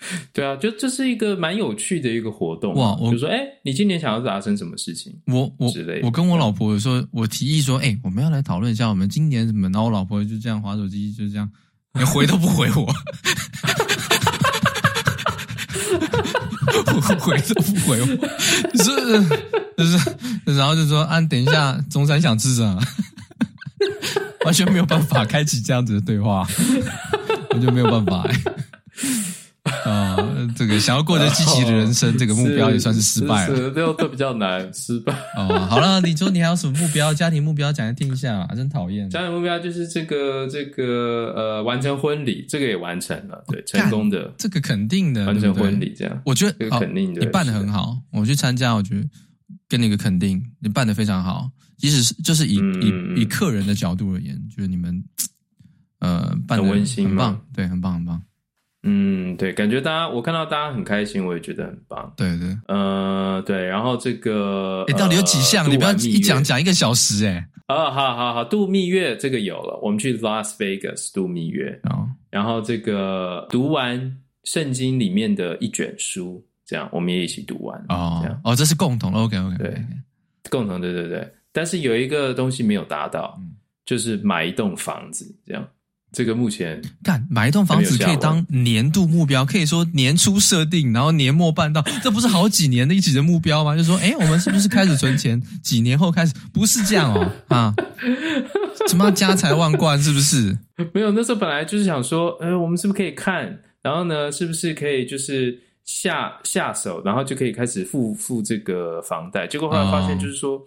[0.33, 2.95] 对啊，就这是一个蛮有趣的一个活动哇！
[3.01, 5.13] 我就说，哎，你今年想要达成什么事情？
[5.27, 9.69] 我我之类，我跟我老婆说，我提议说，哎，我们要来讨论一下我们今年怎么？
[9.71, 11.51] 然后我老婆就这样滑手机，就这样，
[11.95, 12.87] 连回都不回我，
[17.19, 18.07] 回都不回我，
[18.79, 18.85] 是
[19.77, 20.17] 就是，
[20.57, 22.81] 然后就说，啊，等一下，中山想吃什么？
[24.47, 26.47] 完全没有办法开启这样子的对话，
[27.51, 28.35] 我就没有办法哎。
[29.85, 35.13] 啊、哦，这个想要过着积极的人生，哦、这个目标也算是失败了，这都都比较难，失败。
[35.37, 37.13] 哦，好了，你说你还有什么目标？
[37.15, 39.09] 家庭目标讲来听一下啊，真讨厌。
[39.11, 49.09] 家庭目标就是这个这个呃，完成婚礼，这个也完成了，对，成功的，这个肯定的，完成婚礼这样，我觉得这个肯定的，你办的很好，我去参加，我觉得
[49.69, 52.83] 给你个肯定，你办的非常好，即使是就是以、嗯、
[53.17, 55.03] 以以客人的角度而言，就是你们
[56.01, 58.23] 呃办的温馨，很棒，对，很棒，很棒。
[58.83, 62.13] 嗯，对，感觉大家我看到大家很开心，我也觉得很棒。
[62.17, 65.69] 对对，呃，对，然后这个，哎，到底有几项？
[65.71, 67.49] 你不要一讲讲一个小时，哎。
[67.67, 77.79] 啊，好好好，度蜜月这个有了，我们去 Las Vegas 度蜜月，哦，然后这个读完圣经里面的一卷书，这样我们也一起读完。
[77.91, 79.85] 哦，哦，这是共同的，OK OK，对，
[80.49, 81.31] 共同，对对对。
[81.53, 83.51] 但是有一个东西没有达到，嗯、
[83.85, 85.27] 就是买一栋房子。
[85.45, 85.69] 这样，
[86.13, 93.77] 这个目前干买一栋房子可以当年度目标，可以说年初设定，然后年末办到， 这不是好几年的一起的目标吗？
[93.77, 95.41] 就说，哎，我们是不是开始存钱？
[95.63, 96.33] 几年后开始？
[96.53, 97.75] 不是这样哦， 啊，
[98.89, 100.03] 什么家财万贯？
[100.03, 100.57] 是不是？
[100.93, 103.59] 没有，那时候本来就是想说，哎，我们是不是可以看？
[103.83, 105.63] 然后呢，是不是可以就是？
[105.89, 109.47] 下下手，然后就可以开始付付这个房贷。
[109.47, 110.61] 结果后来发现，就是说、哦、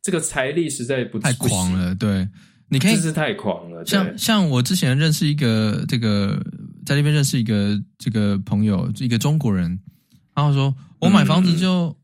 [0.00, 1.92] 这个财力实在不太狂了。
[1.92, 2.28] 对，
[2.70, 3.84] 你可以真是太狂了。
[3.84, 6.40] 像像我之前认识一个这个
[6.86, 9.78] 在那边认识一个这个朋友，一个中国人，
[10.34, 11.94] 然后说我买房子就、嗯、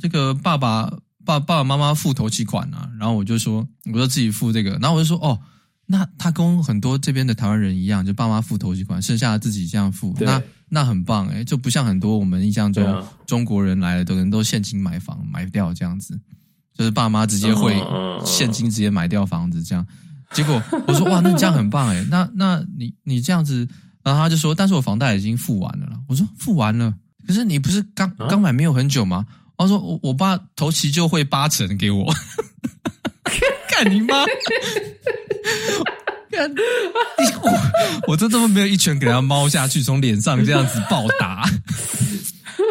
[0.00, 0.90] 这个爸爸
[1.24, 5.38] 爸爸爸妈妈付头期款啊，然后我就说我就自己付这个，然后我就说哦，
[5.86, 10.14] 那他跟很多这边的台湾人一样，就爸妈付头期款，剩下的自己这样付。
[10.20, 16.18] 那那很棒诶，就不像很多我们印象中、啊、中国人来了都人都现金买房买掉这样子，
[16.72, 17.76] 就是爸妈直接会
[18.24, 19.86] 现金直接买掉房子这样。
[20.34, 23.66] 结果我说哇，那你这样很棒诶，那那你你这样子，
[24.02, 25.86] 然后他就说，但是我房贷已经付完了。
[26.08, 26.92] 我说付完了，
[27.26, 29.24] 可是你不是刚刚买没有很久吗？
[29.56, 32.12] 他说我我爸头期就会八成给我，
[33.70, 34.24] 干你妈！
[37.40, 37.50] 我
[38.08, 41.48] 我这这么没有一拳给他猫下去，从脸上这样子暴打。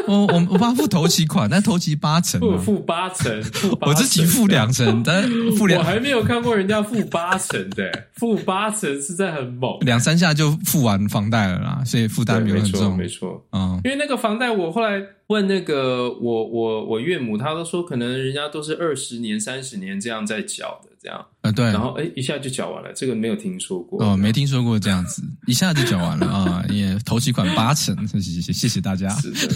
[0.08, 3.44] 我我我爸付头期款，但头期八成，付八成，
[3.82, 5.24] 我自己付两成，但
[5.58, 15.02] 付两，我还没有看过人家付八成的，付八成是在很猛，两三下就付完房贷了啦，所以负担没有很重，没错，嗯，因为那个房贷，我后来
[15.34, 20.90] 问那个我我我岳母，她都说可能人家都是二十年、三十年这样在缴的。
[21.04, 29.10] 这样啊，对，然后哎，一下就缴完了，这个没有听说过哦，没听说过这样子，一下就缴完了啊，也头期款八成，谢谢谢谢谢大家。
[29.16, 29.54] 是的，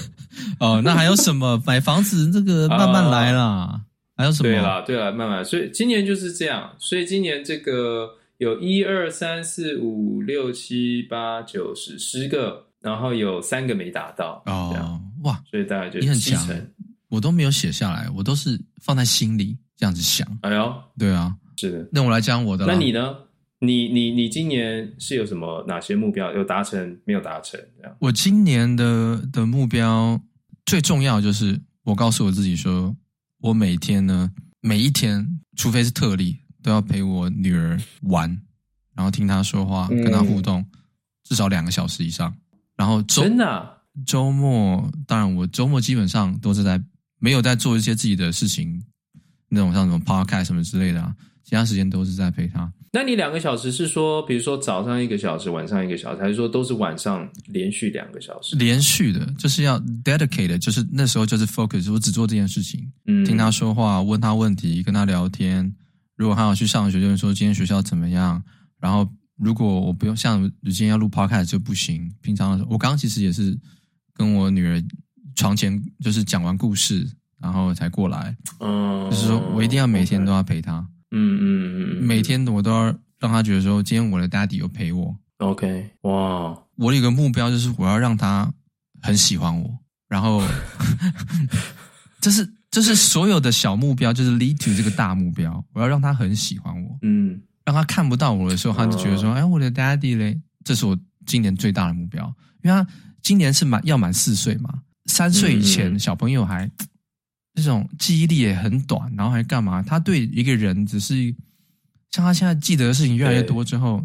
[0.60, 1.64] 哦，那还有什么？
[1.66, 3.82] 买房子这个慢慢来啦，啊、
[4.18, 4.50] 还有什么？
[4.50, 5.46] 对啦，对啦，慢慢。
[5.46, 8.10] 所以今年就是这样，所以今年这个
[8.40, 16.48] 有一二三四五六七八九十十个，然后有三个没达到哦，哇，所以大家就你很强，
[17.10, 19.58] 我都没有写下来，我都是放在心里。
[19.80, 21.88] 这样子想，哎呦，对啊，是的。
[21.92, 22.66] 那我来讲我的。
[22.66, 23.16] 那你呢？
[23.60, 27.60] 你你你今年是有什么哪些目标有达成没有达成？
[27.78, 27.96] 这样。
[28.00, 30.20] 我今年的的目标
[30.66, 32.96] 最重要就是，我告诉我自己说，
[33.40, 38.28] 我每天呢，每一天，除非是特例，都要陪我女儿玩，
[38.96, 40.80] 然后听她说话，跟她互动，嗯、
[41.24, 42.36] 至少两个小时以上。
[42.76, 46.82] 然后周真的、啊、周末，当然我周末基本上都是在
[47.20, 48.82] 没有在做一些自己的事情。
[49.50, 52.70] 那种像什么 podcast 什么之类的啊，其他时间都是在陪他。
[52.92, 58.58] 那你两个小时是说，比如说早上一个小时，晚上一个小时，还是说都是晚上连续两个小时？
[58.58, 65.74] 连续的，就是要 dedicate，就是那时候就是 focus，我只做这件事情，嗯，听他说话，问他问题，跟他聊天。
[66.18, 68.44] 如果他要去上学，就是说今天学校怎么样。
[68.80, 72.12] 然后如果我不用像今天要录 podcast 就不行。
[72.22, 73.58] 平常的时候，我刚刚其实也是
[74.18, 74.84] 跟我女儿
[75.36, 77.08] 床前就是讲完故事。
[77.40, 80.80] 然后才过来，嗯，就是说我一定要每天都要陪她，
[81.12, 82.86] 嗯嗯嗯，每天我都要
[83.20, 88.52] 让她觉得说，今天我的 daddy 有陪我，OK，哇，我有一个目标就是我要让她
[89.04, 89.70] 很喜欢我，
[90.10, 90.42] 然后，
[92.20, 102.26] 这是这是所有的小目标，就是 lead to 这个大目标，我要让她很喜欢我，嗯，让他看不到我的时候，她就觉得说，哎，我的 daddy 嘞，这是我今年最大的目标，
[102.64, 102.88] 因为他
[103.28, 106.70] 今年是满要满四岁嘛，三岁以前小朋友还。
[107.58, 109.82] 这种记忆力也很短，然后还干嘛？
[109.82, 111.34] 他对一个人只是
[112.12, 114.00] 像他现在记得的事情越来越多之后，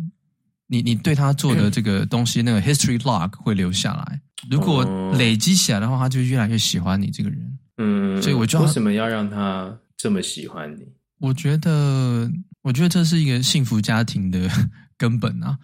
[0.68, 4.18] 你你对他做的这个东西，那个 history log 会留下来。
[4.50, 7.58] 如果累积起来的话，他就越来越喜欢你这个人。
[7.76, 10.86] 嗯，所以我就为什么要让他这么喜欢你？
[11.18, 12.32] 我觉得，
[12.62, 14.48] 我觉得这是一个幸福家庭的
[14.96, 15.58] 根本啊，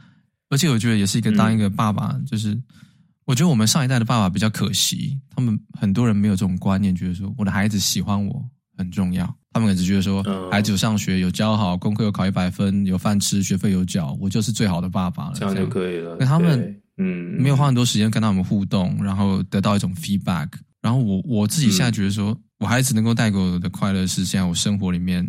[0.51, 2.55] 而且我觉得也是一个当一个爸爸，就是。
[3.29, 8.43] 我觉得我们上一代的爸爸比较可惜，他们很多人没有这种观念，觉得说我的孩子喜欢我
[8.75, 9.37] 很重要。
[9.53, 16.17] 他们只觉得说，孩子有上学有教好，功课有考一百分，有饭吃，学费有缴，我就是最好的爸爸了，这样就可以了。
[16.19, 20.49] 那他们嗯没有花很多时间跟他们互动，然后得到一种 feedback。
[20.81, 25.29] 然后我我自己现在觉得说，嗯、我孩子能够带给我的快乐是现在我生活里面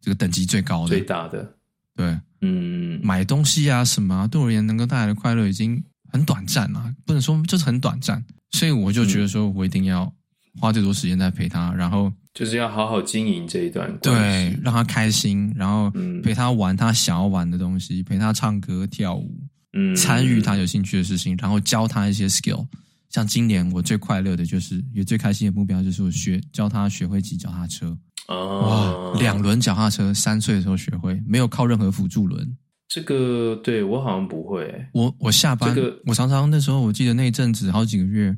[0.00, 1.46] 这个等级最高的、最大的。
[1.94, 5.82] 对，嗯，买东西啊什么啊，对我而言能够带来的快乐已经。
[6.08, 10.12] 很短暂啊，不能说就是很短暂，所以我就觉得说我一定要
[10.60, 15.90] 花最多时间在陪他，然后就是要好好经营这一段对，让他开心，然后
[16.22, 19.30] 陪他玩他想要玩的东西，陪他唱歌跳舞，
[19.72, 22.66] 嗯，参与他有兴趣的事情，然后教他一些 skill。
[23.10, 27.96] 像今年我最快乐的就是也最开心的目标就是我学教他学会骑脚踏车。
[28.28, 32.56] 哦，哇，两轮脚踏车，三岁的时候学会，没有靠任何辅助轮。
[32.88, 34.86] 这个对我好像不会。
[34.92, 38.34] 我我下班，这个、我常常那时候我记得那一阵子好几个月，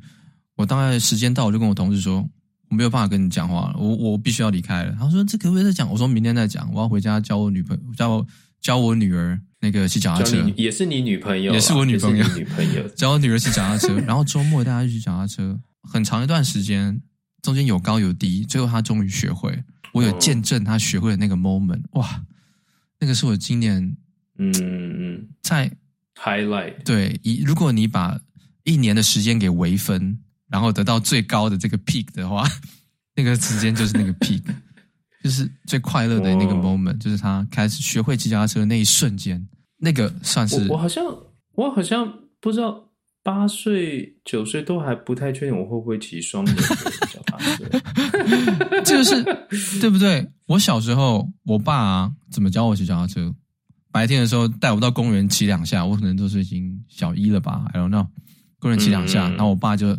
[0.57, 2.27] 我大概时间到，我就跟我同事说，
[2.69, 4.95] 我没有办法跟你讲话了，我我必须要离开了。
[4.99, 5.89] 他说这可不可以再讲？
[5.89, 8.25] 我说明天再讲，我要回家教我女朋友，教
[8.59, 17.01] 教我女儿那个骑脚踏车，也是你女朋友，也是我女朋友， 女朋友教我女儿骑脚踏车，然后周末带她去骑脚踏车，很长一段时间，
[17.41, 19.63] 中间有高有低，最后她终于学会。
[19.93, 22.23] 我有见证他学会的那个 moment，哇，
[22.99, 23.97] 那个是我今年，
[24.49, 25.69] 嗯嗯，在
[26.15, 28.19] highlight 对，一如果你把
[28.63, 30.17] 一年的时间给微分，
[30.49, 32.47] 然后得到最高的这个 peak 的话，
[33.15, 34.41] 那个时间就是那个 peak，
[35.23, 41.05] 就是最快乐的那个 moment，就是他开始学会骑脚踏车的那一瞬间，那个算是我，我好像
[41.53, 42.87] 我好像不知道。
[43.23, 47.63] 八岁九岁都还不太确定我会不会骑双轮脚踏车，
[48.83, 50.27] 这个是对不对？
[50.47, 53.31] 我小时候，我爸啊，怎么教我骑脚踏车？
[53.91, 58.07] 白天的时候带我到公园骑两下，我可能都是已经小一了吧？I don't know，
[58.59, 59.97] 公园骑两下，嗯、然后我爸就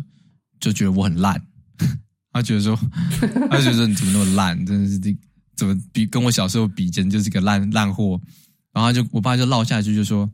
[0.59, 1.41] 就觉得我很烂，
[2.33, 2.75] 他觉得说，
[3.49, 4.65] 他觉得说你怎么那么烂？
[4.65, 5.15] 真的是这
[5.55, 8.19] 怎么比跟我小时候比，简直就是个烂烂货。
[8.71, 10.29] 然后他就我爸就落下一句就说。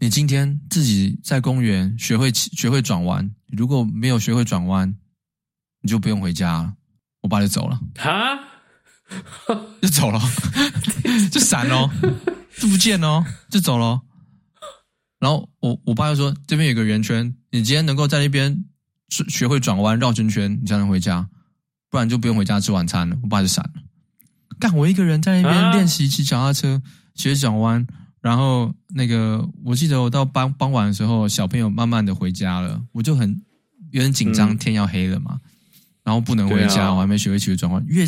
[0.00, 4.94] 你今天自己在公园学会学会转弯，如果没有学会转弯，
[5.82, 6.74] 你就不用回家了。
[7.20, 8.38] 我爸就走了，哈，
[9.82, 10.20] 就走了，
[11.32, 11.90] 就闪了，
[12.58, 14.00] 就不见了，就走了。
[15.18, 18.64] 然后我我爸就说：“这边有个圆圈，你今天能够在那边
[19.08, 21.28] 学学会转弯绕圈圈，你才能回家，
[21.90, 23.82] 不然就不用回家吃晚餐了。”我爸就闪了。
[24.60, 26.80] 干，我一个人在那边练习骑脚踏车，
[27.14, 27.86] 学转弯。
[28.20, 33.40] 然后那个，我记得我到傍傍晚的时候，小朋友慢慢的回家了，我就很
[33.92, 35.50] 有点紧张，天要黑了嘛，嗯、
[36.08, 38.06] 然后不能回家，啊、我还没学会骑转弯，越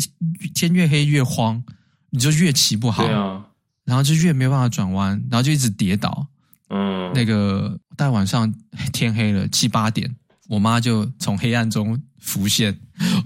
[0.55, 1.63] 天越黑越慌，
[2.09, 3.45] 你就越骑不好，啊、
[3.85, 6.25] 然后就越没有办法转弯，然后就一直跌倒。
[6.69, 8.51] 嗯，那个大晚上
[8.91, 10.15] 天黑了七八点，
[10.49, 12.75] 我妈就从黑暗中浮现，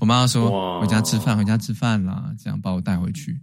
[0.02, 3.40] 我妈说回家吃饭，回家吃饭啦，这样把我带回去。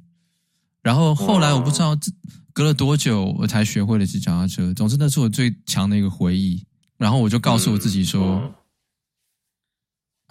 [0.83, 2.13] 然后后来我不知道这。
[2.55, 4.75] 隔了多久我才学会了骑脚踏车？
[4.75, 6.63] 总之那是我最强的一个回忆。
[6.99, 8.53] 然后我就告诉我自己说、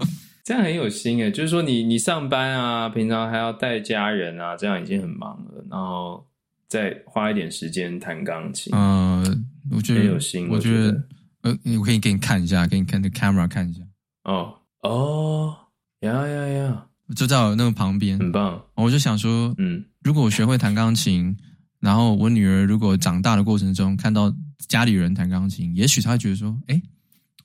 [0.48, 1.30] 这样很有心诶。
[1.30, 6.26] 就是说你你上班啊，平常还要带家人啊，这样已经很忙了，然后
[6.70, 8.74] 再花一点时间弹钢琴。
[8.74, 9.38] 嗯、呃，
[9.72, 10.48] 我觉得很有心。
[10.50, 11.04] 我觉得，
[11.42, 13.82] 呃，我可以给你看一下，给你看那 camera 看一下。
[14.24, 15.54] 哦哦，
[16.00, 18.64] 呀呀呀，就在我那个旁边，很棒。
[18.76, 21.36] 我就想说，嗯，如果我学会弹钢琴。
[21.80, 24.34] 然后我女儿如果长大的过程中看到
[24.67, 26.82] 家里人弹钢琴，也许她会觉得说：“哎，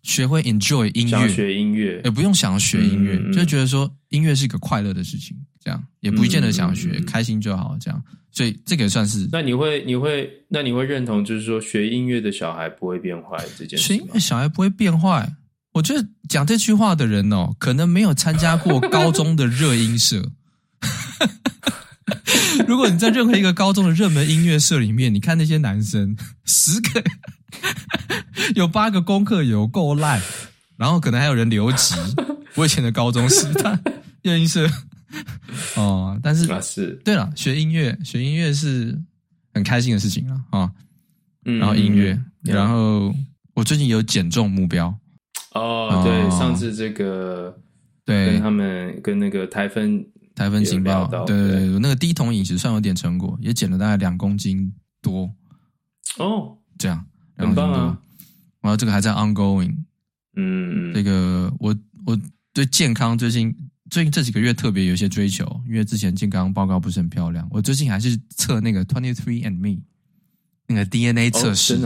[0.02, 7.76] 学会 enjoy 音乐，想学音乐，也不用想要学音乐，嗯、就觉得说音乐是一个快乐的事情，这样也不见得想要学，嗯、开心就好。
[7.80, 9.28] 这样，所以这个也算是。
[9.30, 13.84] 那你会，你会，那你会认同，就是说学音乐的小孩不会变坏这件事？
[13.84, 15.32] 学音乐小孩不会变坏？
[15.72, 20.32] 我觉得讲这句话的人哦，可能没有参加过高中的热音社。
[22.66, 27.02] 如果你在任何一个高中的热门音乐社里面，你看那些男生，十个
[28.54, 30.20] 有八个功课有够烂，
[30.76, 31.94] 然后可能还有人留级。
[32.56, 33.78] 我以前的高中时代
[34.22, 34.68] 热音社
[35.76, 38.98] 哦，但是啊是，对了，学音乐学音乐是
[39.54, 40.70] 很开心的事情了啊。
[41.44, 43.14] 嗯，然后音乐，嗯、然后
[43.54, 44.94] 我最近有减重目标。
[45.54, 47.58] 哦，对，上次这个
[48.04, 55.30] 对，跟他们跟那个台风台风警报，对对对，那个低酮饮食算有点成果，也减了大概两公斤多。
[56.18, 57.04] 哦，这样
[57.36, 57.98] 很棒啊。
[58.60, 59.74] 然后这个还在 ongoing。
[60.36, 61.76] 嗯，这个我
[62.06, 62.18] 我
[62.52, 63.54] 对健康最近
[63.90, 69.82] 最近这几个月特别有一些追求，因为之前健康报告不是很漂亮，我最近还是测那个 Twenty Three and Me
[70.66, 71.78] 那个 DNA 测试，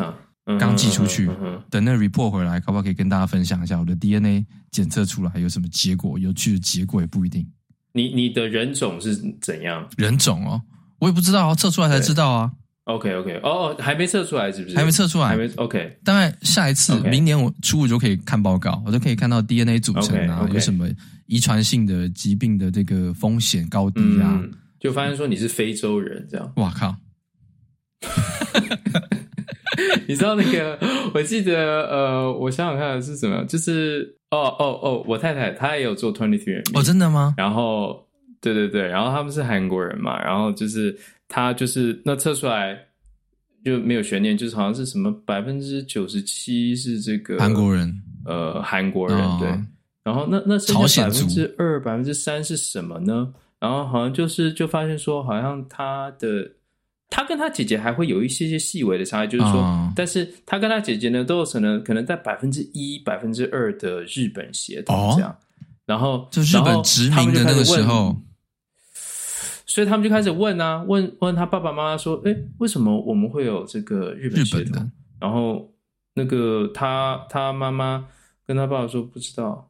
[0.61, 1.29] 刚寄出去，
[1.69, 6.17] 等那 report 回来，可不可以跟大家分享一下我的 DNA 检测出来有什么结果？
[6.17, 7.45] 有趣的结果也不一定。
[7.93, 9.89] 你你的人种是怎样？
[9.97, 10.63] 人种哦，
[11.01, 12.53] 我也不知道，测出来才知道啊。
[12.87, 14.77] OK OK，哦，还没测出来是不是？
[14.77, 15.99] 还没测出来，还没 OK。
[16.05, 17.11] 大概下一次，okay.
[17.11, 20.55] 明年我初五就可以看报告，我就可以看到 DNA 组成啊，okay, okay.
[20.55, 20.89] 有什么
[21.27, 26.53] 遗传性的疾病的这个风险高低啊，嗯、就发现说你是非洲人这样。
[26.57, 26.95] 哇靠！
[30.07, 30.79] 你知道那个？
[31.13, 37.35] 我记得呃，我想想看是什么，就是哦哦哦，我太太她也有做 twenty three 哦，真的吗？
[37.37, 38.07] 然后
[38.41, 40.97] 对对对，然后他们是韩国人嘛，然后就是。
[41.29, 42.79] 他就是那测出来
[43.65, 47.93] 就没有悬念，就是好像是什么百分之九十七是这个韩国人，
[48.25, 49.49] 呃，韩国人、哦、对。
[50.05, 53.35] 然后那那剩下百分之二、百分之三是什么呢？
[53.59, 56.49] 然后好像就是就发现说，好像他的
[57.11, 65.31] 他跟他姐姐还会有一些些细微的差异，就是说，哦、但是他跟他姐姐呢都有可能可能在百分之一、百分之二的日本血统这样。
[65.31, 65.37] 哦、
[65.87, 68.17] 然后就日本殖民的那个时候。
[69.77, 74.91] 所以他们就开始问啊，问问他爸爸妈妈说：“哎，为什么我们会有这个日本血统？”日本的。
[75.21, 75.71] 然后
[76.15, 78.03] 那个他他妈妈
[78.47, 79.69] 跟他爸爸说：“不知道，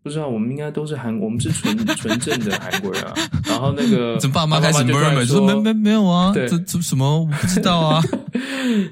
[0.00, 3.12] 不知道，我们应该都是韩，我们是纯纯正的韩国人啊。
[3.50, 8.00] ”然后那个爸妈开始 murmur 说：“没没没有啊，这这什么我不知道啊。”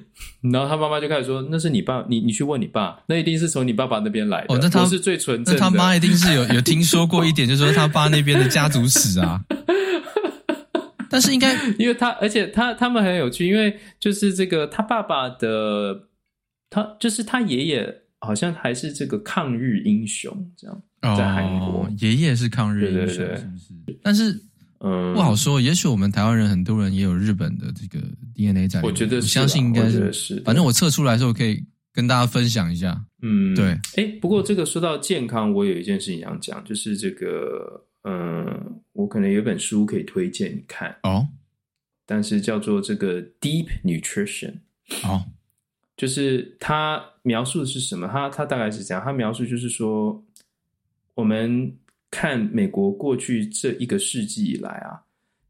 [0.53, 5.61] 然后他妈妈就开始说：“那是你爸，你你去问你爸，那一定是从你爸爸那边来的。”哦，那他是最纯正的。
[5.61, 9.41] 那他妈一定是有有听说过一点，就是说他爸那边的家族史啊。
[11.11, 16.09] 但是应该， 因为他，而且他他们很有趣，因为就是这个他爸爸的，
[16.71, 20.83] 他就是他爷爷，好像还是这个抗日英雄这样，
[21.17, 23.99] 在韩国，爷爷是抗日英雄，是不是？
[24.03, 24.33] 但是，
[24.81, 25.61] 嗯，不好说。
[25.61, 28.05] 也许我们台湾人很多人也有日本的这个
[28.35, 30.41] DNA 在里面，我觉得，我相信应该是，是。
[30.41, 33.01] 反正我测出来的时候可以跟大家分享一下。
[33.23, 33.79] 嗯，对。
[33.97, 37.86] 哎，不过这个说到健康，我有一件事情想讲，就是这个。
[38.09, 40.97] 嗯，我可能有本书可以推荐你看。
[41.03, 41.27] 哦，
[42.07, 44.55] 但是叫做这个 Deep Nutrition
[45.03, 45.25] 哦，
[45.97, 48.07] 就是它描述的是什么？
[48.07, 50.25] 它它大概是这样，它描述就是说，
[51.15, 51.77] 我们
[52.09, 55.03] 看美国过去这一个世纪以来啊，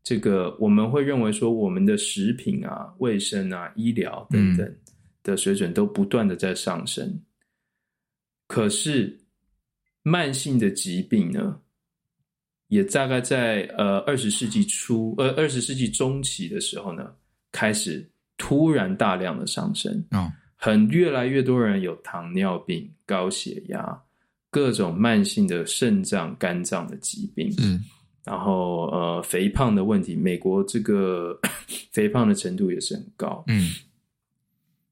[0.02, 4.76] 这个我们会认为说，我们的食品啊、卫生啊、医疗等等
[5.22, 7.22] 的水准都不断的在上升，嗯、
[8.46, 9.18] 可是
[10.02, 11.60] 慢性的疾病呢？
[12.68, 17.12] 也大概在呃二十世纪初，呃二十世纪中期的时候呢，
[17.52, 24.02] 开始突然大量的上升，哦，很越来越多人有糖尿病、高血压、
[24.50, 27.84] 各种慢性的肾脏、肝脏的疾病，嗯，
[28.24, 31.38] 然后呃肥胖的问题，美国这个
[31.92, 33.70] 肥胖的程度也是很高，嗯，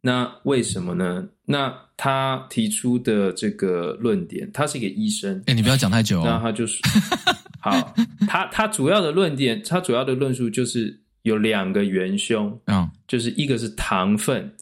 [0.00, 1.28] 那为什么呢？
[1.46, 6.80] 那他提出的这个论点，他是一个医生，哎，你不要讲太久哦，那他就是。
[7.60, 7.94] 好，
[8.28, 14.54] 他他主要的论点，他主要的论述就是有两个元凶啊，哦，就是一个是糖分，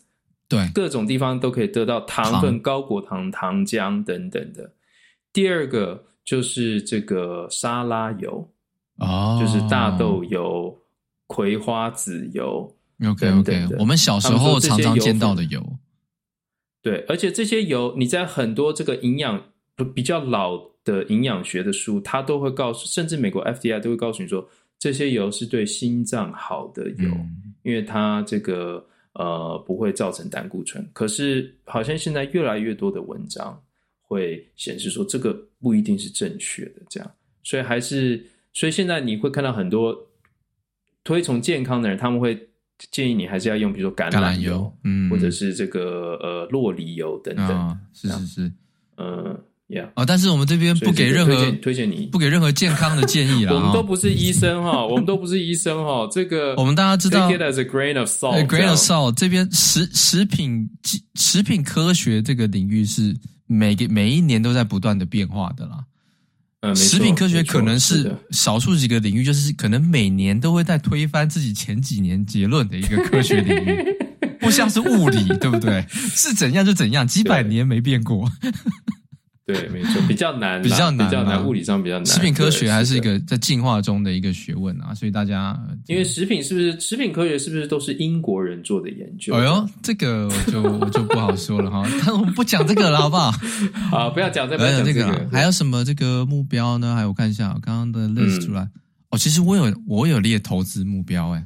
[0.49, 4.73] 对，各种地方都可以得到糖分，高果糖、糖浆等等的。
[5.33, 8.49] 第二个就是这个沙拉油，
[8.99, 10.73] 哦，就是大豆油、
[11.27, 12.73] 葵花籽油
[13.05, 15.61] ，OK OK，我们小时候常常见到的油，
[16.83, 19.43] 对，而且这些油你在很多这个营养
[19.95, 20.71] 比较老。
[20.85, 24.45] 的营养学的书，它都会告诉，甚至美国 F D I 都会告诉你说，
[24.81, 30.85] 这些油是对心脏好的油，嗯、因为它这个呃不会造成胆固醇。
[30.93, 33.57] 可是好像现在越来越多的文章
[34.01, 37.09] 会显示说，这个不一定是正确的，这样，
[37.45, 38.21] 所以还是，
[38.53, 39.97] 所以现在你会看到很多
[41.05, 42.35] 推崇健康的人，他们会
[42.91, 48.53] 建议你还是要用，比如说橄榄油，油嗯，或者是这个呃洛梨油等等，哦、是是是，
[48.97, 49.39] 呃。
[49.69, 49.89] Yeah.
[49.95, 53.55] 哦，但是我们这边不给任何推荐你，不给任何健康的建议啦。
[53.57, 56.07] 我们都不是医生哈， 我们都不是医生哈。
[56.13, 59.15] 这个我们大家知道，take it as a grain of salt，grain of salt。
[59.15, 60.69] 这边食食品
[61.15, 63.17] 食品科学这个领域是
[63.47, 65.83] 每个每一年都在不断的变化的啦。
[66.63, 73.85] 嗯，食品科学可能是是少数几个领域，就是可能每年都会在推翻自己前几年结论的一个科学领域，
[74.39, 75.85] 不像是物理，对不对？
[75.91, 78.31] 是怎样就怎样，几百年没变过。
[79.45, 82.07] 对， 没错，比较难，比较难，比较难，物理上比较难。
[82.07, 89.35] 食品科学还是一个在进化中的一个学问啊，所以大家因为食品是不是食品科学是不是都是英国人做的研究？
[89.35, 93.33] 哎呦，这个我就我就不好说了哈，但我们不讲这个了，好不好？
[93.91, 95.29] 好，不要讲这个，不要讲这个。
[95.33, 96.95] 还有什么这个目标呢？
[96.95, 98.69] 还有我看一下刚刚的 list 出来。
[99.11, 101.45] 哦，其实我有我有列投资目标，哎，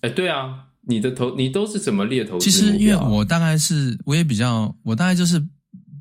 [0.00, 2.44] 哎，对啊，你的投你都是怎么列投资？
[2.44, 5.44] 其实因为我大概是我也比较，我大概就是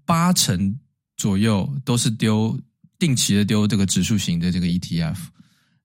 [0.05, 0.73] 八成。
[1.21, 2.59] 左右都是丢
[2.97, 5.15] 定期的丢这个指数型的这个 ETF，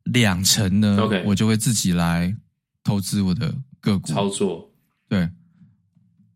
[0.04, 1.22] 两成呢，Okay.
[1.26, 2.34] 我就会自己来
[2.82, 4.66] 投资我的个股操作。
[5.10, 5.28] 对，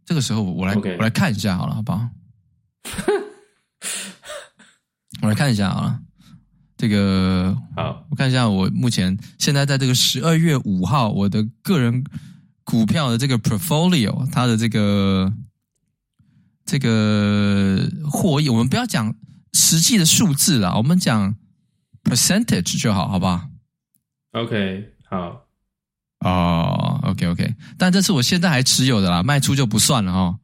[0.04, 0.98] 这个时候我来 Okay.
[0.98, 2.10] 我来看一下好了，好不好？
[5.22, 5.98] 我来看一下好了，
[6.76, 12.04] 这个好，我看一下我目前现在在这个十二月五号，我的个人
[12.64, 15.32] 股票的这个 portfolio，它的这个。
[16.70, 19.12] 这个获益，我们不要讲
[19.54, 21.34] 实际的数字了，我们讲
[22.04, 23.48] percentage 就好，好不好
[24.30, 25.48] ？OK，好。
[26.20, 30.38] 哦，OK，OK，但这是我现在还持有的啦，卖出就不算了哈。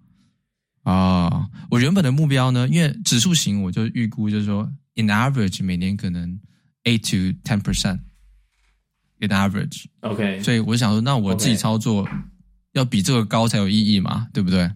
[0.83, 6.41] 哦，我原本的目标呢，因为指数型，我就预估就是说，in average 每年可能
[6.83, 8.01] eight to ten percent
[9.21, 9.85] in average。
[10.01, 12.09] OK，所以我想说，那我自己操作
[12.73, 14.69] 要比这个高才有意义嘛，对不对？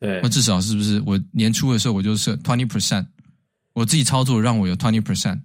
[0.00, 3.06] 对，那至少是不是我年初的时候我就设 twenty percent，
[3.72, 5.40] 我自己操作让我有 twenty percent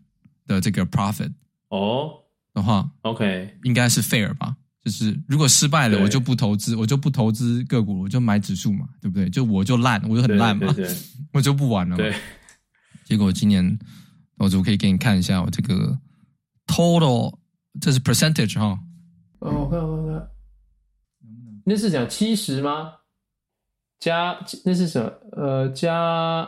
[0.46, 1.32] 的这个 profit
[1.70, 2.12] 哦
[2.54, 4.56] 的话，OK 应该是 fair 吧？
[4.84, 9.30] 就是如果失败了，我就不投资，我就不投资个股，我就买指数嘛，对不对？
[9.30, 10.98] 就我就烂，我就很烂嘛，对对对
[11.34, 11.98] 我就不玩了嘛。
[11.98, 12.14] 对，
[13.06, 13.80] 结果今年
[14.36, 15.98] 我就可以给你看一下我这个
[16.68, 17.34] total，
[17.80, 18.78] 这是 percentage 哈。
[19.40, 20.28] 哦，我看我看，
[21.66, 22.92] 那是讲七十吗？
[24.04, 25.14] 加那是什么？
[25.32, 26.46] 呃，加，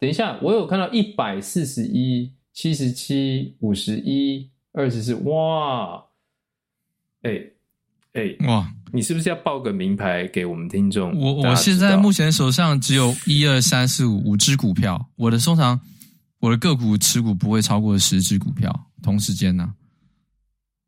[0.00, 6.06] 等一下，我有看到一百四十一、七十七、五十一、二十四，哇！
[7.22, 7.52] 哎、欸、
[8.14, 8.68] 哎、欸、哇！
[8.92, 11.16] 你是不是要报个名牌给我们听众？
[11.16, 15.80] 我我现在目前手上只有一二三四五五只股票，我的收藏
[16.40, 19.74] 我的个股持股不会超过十只股票，同时间呢、啊。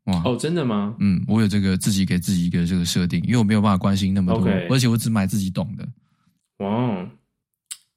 [0.05, 0.95] 哇哦，真的吗？
[0.99, 4.67] 嗯，我有这个自己给自己一个这个设定，因为我没有办法关心那么多，Okay.
[4.69, 5.87] 而且我只买自己懂的。
[6.57, 7.09] 哇，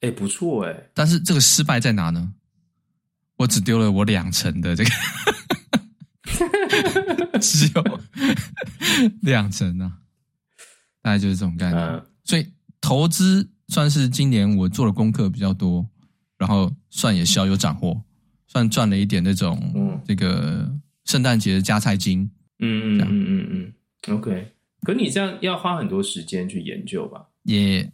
[0.02, 0.90] 哎，不错哎。
[0.94, 2.32] 但是这个失败在哪呢？
[3.38, 4.90] 我只丢了我两成的这个，
[7.42, 8.00] 只有
[9.22, 9.98] 两成啊，
[11.02, 11.82] 大概就是这种概念。
[11.82, 12.46] 嗯、所以
[12.80, 15.84] 投资算是今年我做的功课比较多，
[16.38, 18.00] 然后算也小有斩获，
[18.46, 20.72] 算赚了一点那种这个。
[21.06, 22.28] 嗯圣诞节的加菜金，
[22.58, 23.72] 嗯嗯嗯嗯
[24.08, 24.52] 嗯，OK。
[24.82, 27.24] 可你这样要花很多时间去研究吧？
[27.44, 27.88] 也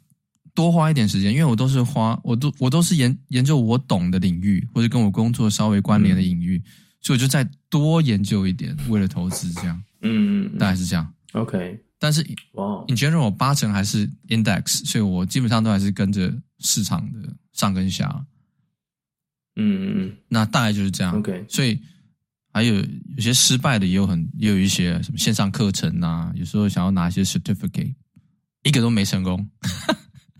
[0.54, 6.70] 多花一点时间，因为我都是花，我都我都是研研究我懂的领域，或者跟我工作稍微关联的领域，嗯、
[7.02, 9.82] 所以我就再多研究一点，为了投资这样。
[10.00, 11.14] 嗯，嗯，大概是这样。
[11.32, 11.78] OK。
[11.98, 18.24] 但是哇，in general 我八成还是 index，所以我基本上都还是跟着市场的上跟下。
[19.56, 21.14] 嗯嗯嗯，那大概就是这样。
[21.18, 21.44] OK。
[21.46, 21.78] 所以。
[22.52, 27.94] 还有有些失败的，也有很也有一些什么线上课程啊，有时候想要拿一些 certificate，
[28.62, 29.48] 一个都没成功，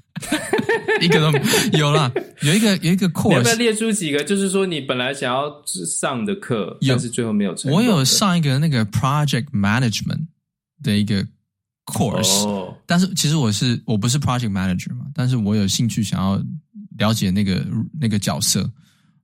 [1.01, 1.41] 一个都没
[1.79, 4.23] 有啦， 有一个有一个 course，要不要列出几个？
[4.23, 7.81] 就是说你本来想要上的课，但是最后没有成功。
[7.81, 10.27] 我有上一个那个 project management
[10.83, 11.27] 的一个
[11.87, 16.37] course，、哦、但是其实我是我不是 project manager 嘛，但是我有兴趣想要
[16.99, 17.67] 了解那个
[17.99, 18.71] 那个角色。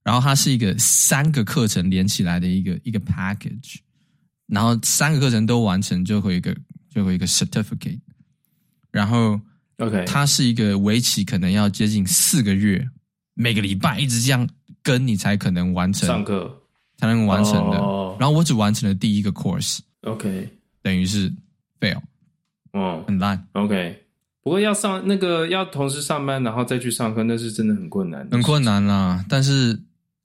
[0.08, 3.76] 然后它是一个三个课程连起来的一个一个 package，
[4.46, 6.56] 然后三个课程都完成就会一个
[6.88, 8.00] 就会一个 certificate，
[8.90, 9.38] 然后
[9.76, 12.88] OK，它是一个为期可能要接近四个月，
[13.34, 14.48] 每个礼拜一直这样
[14.82, 16.58] 跟你才可能完成上课。
[16.96, 17.76] 才能完成的。
[17.76, 18.18] Oh.
[18.18, 20.48] 然后我只完成了第一个 course，OK，
[20.80, 21.30] 等于是
[21.78, 22.00] fail，
[22.72, 24.06] 哦，很烂，OK。
[24.42, 29.78] 不过要上那个要同时上班然后再去上课，那是真的很困难，很困难啦，但是。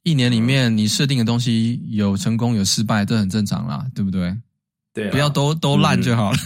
[0.03, 4.35] 一年里面，你设定的东西有成功有失败，这很正常啦，对不对？
[4.93, 6.37] 对啊，不要都都烂就好了，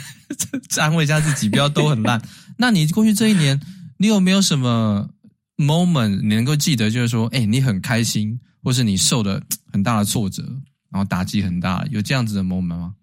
[0.53, 2.22] 嗯、 安慰一下自己，不要都很烂。
[2.58, 3.60] 那你过去这一年，
[3.97, 5.10] 你有没有什么
[5.58, 6.89] moment 你能够记得？
[6.89, 9.41] 就是说，哎，你很开心，或是你受了
[9.74, 10.43] 很大的挫折，
[10.89, 12.95] 然后打击很大，有这样子的 moment 吗？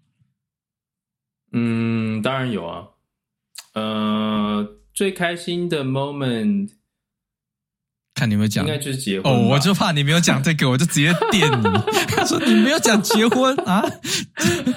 [1.51, 2.87] 嗯，当然有啊。
[3.73, 6.69] 呃，最开心的 moment。
[8.15, 11.63] 看你有没有讲，应该就是结婚哦，我就怕你没有讲这个， 我就直接电你。
[12.15, 13.83] 他说你没有讲结婚啊？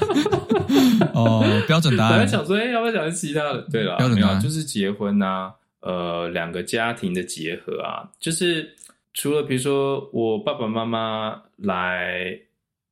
[1.14, 2.14] 哦，标准答案。
[2.14, 3.62] 我在想说，哎，要不要讲其他的？
[3.70, 8.74] 对了，标准答案就是结婚啊，呃，两个家庭的结合啊，就是
[9.14, 12.36] 除了比如说我爸爸妈妈来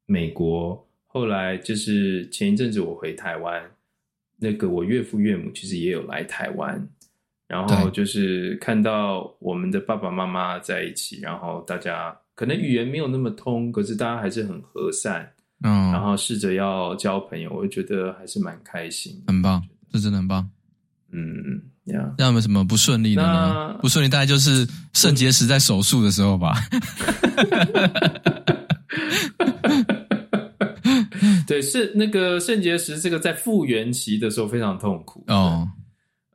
[0.07, 3.61] 美国，后来就是前一阵子我回台湾，
[4.39, 6.89] 那个我岳父岳母其实也有来台湾。
[7.49, 15.31] 然后就是看到我们的爸爸妈妈在一起，然后大家可能语言没有那么通，可是大家还是很和善，
[15.63, 20.49] 嗯，然后试着要交朋友，我就觉得还是蛮开心，很棒，这真的很棒，
[21.13, 23.79] 嗯，呀，那有没有什么不顺利的呢？
[23.81, 26.55] 不顺利大概就是肾结石在手术的时候吧，
[31.47, 35.69] 对，是那个肾结石，这个在复原期的时候非常痛苦哦。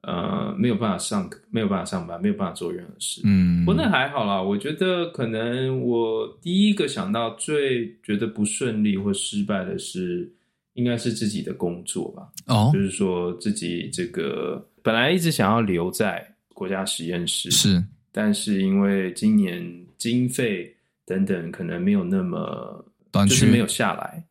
[0.04, 3.22] 呃，没有办法上课，没有办法上班，没有办法做任何事。
[3.24, 4.42] 嗯，不过那还好啦。
[4.42, 10.32] 我觉得可能我第一个想到最觉得不顺利或失败的是，
[10.74, 12.28] 应该是自己的工作吧。
[12.48, 19.64] 哦，就是说自己这个本来一直想要留在国家实验室，是，但是因为今年
[19.98, 20.74] 经费
[21.06, 24.24] 等等可能没有那么短缺，就是没有下来，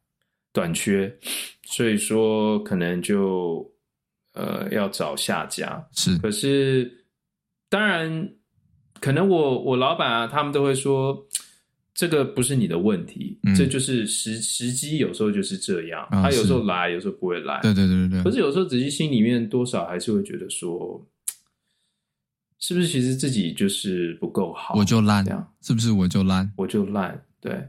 [0.53, 1.13] 短缺，
[1.65, 3.69] 所以说可能就。
[4.33, 7.05] 呃，要找下家是，可是
[7.69, 8.31] 当然，
[9.01, 11.27] 可能我我老板啊，他们都会说，
[11.93, 18.23] 这个不是你的问题，嗯、这就是时时机，有时候就是这样，哦、他有时候来，有时候不会来，对对对对。
[18.23, 21.05] 可是有时候仔细心里面多少还是会觉得说，
[22.59, 27.61] 是不是其实自己就是不够好，我就烂，这样是不是我就烂，我就烂，对。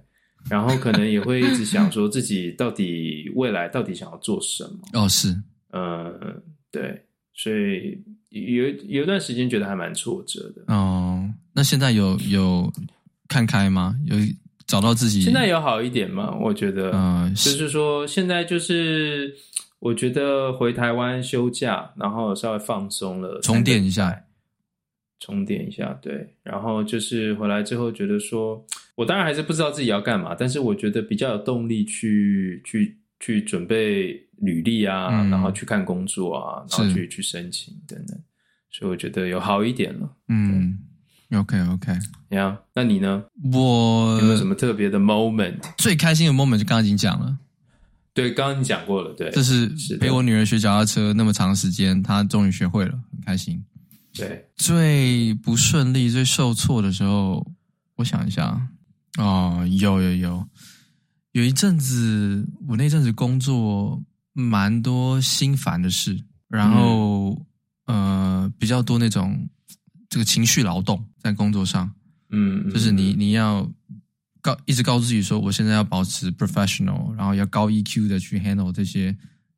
[0.49, 5.01] 然后可能也会一直想说自己到底未来到底想要做什么？
[5.01, 5.35] 哦，是。
[5.71, 6.41] 嗯，
[6.71, 10.73] 对，所以有有一段时间觉得还蛮挫折的。
[10.73, 12.71] 哦，那现在有有
[13.27, 13.95] 看开吗？
[14.05, 14.15] 有
[14.67, 15.21] 找到自己？
[15.21, 16.33] 现在有好一点吗？
[16.39, 19.35] 我觉得，嗯，就是说现在就是
[19.79, 24.23] 我觉得回台湾休假，然后稍微放松了，充电一下，
[25.19, 26.35] 充电一下，对。
[26.43, 28.65] 然后就是回来之后觉得说，
[28.95, 34.27] 我当然还是不知道自己要干嘛，但是我觉得比较有动力去去去准备。
[34.41, 38.19] 履历啊，嗯、然后去看工作啊，然后去去申请等等，
[38.71, 40.09] 所以我觉得有好一点了。
[40.29, 40.79] 嗯
[41.31, 41.93] ，OK OK，
[42.29, 43.23] 呀，那你呢？
[43.53, 45.59] 我有没有什么特别的 moment？
[45.77, 47.37] 最开心的 moment 就刚刚已经讲了。
[48.15, 49.13] 对，刚刚你讲过了。
[49.13, 49.67] 对，这是
[49.99, 53.63] 陪我女儿学脚踏车那么长时间，她终于学会了，很开心。
[54.15, 57.45] 对，最不顺利、最受挫的时候，
[57.97, 58.59] 我想一下。
[59.19, 60.47] 哦，有有有，
[61.31, 64.01] 有一阵子，我那阵子工作。
[64.33, 66.17] 蛮多心烦的事，
[66.47, 67.31] 然后、
[67.87, 69.45] 嗯、呃比较多那种
[70.07, 71.91] 这个情绪劳动在工作上，
[72.29, 73.69] 嗯，就是你你要
[74.39, 79.13] 告一直告诉自己说，我现在要保持 professional，然后要高 EQ 的去 handle 这些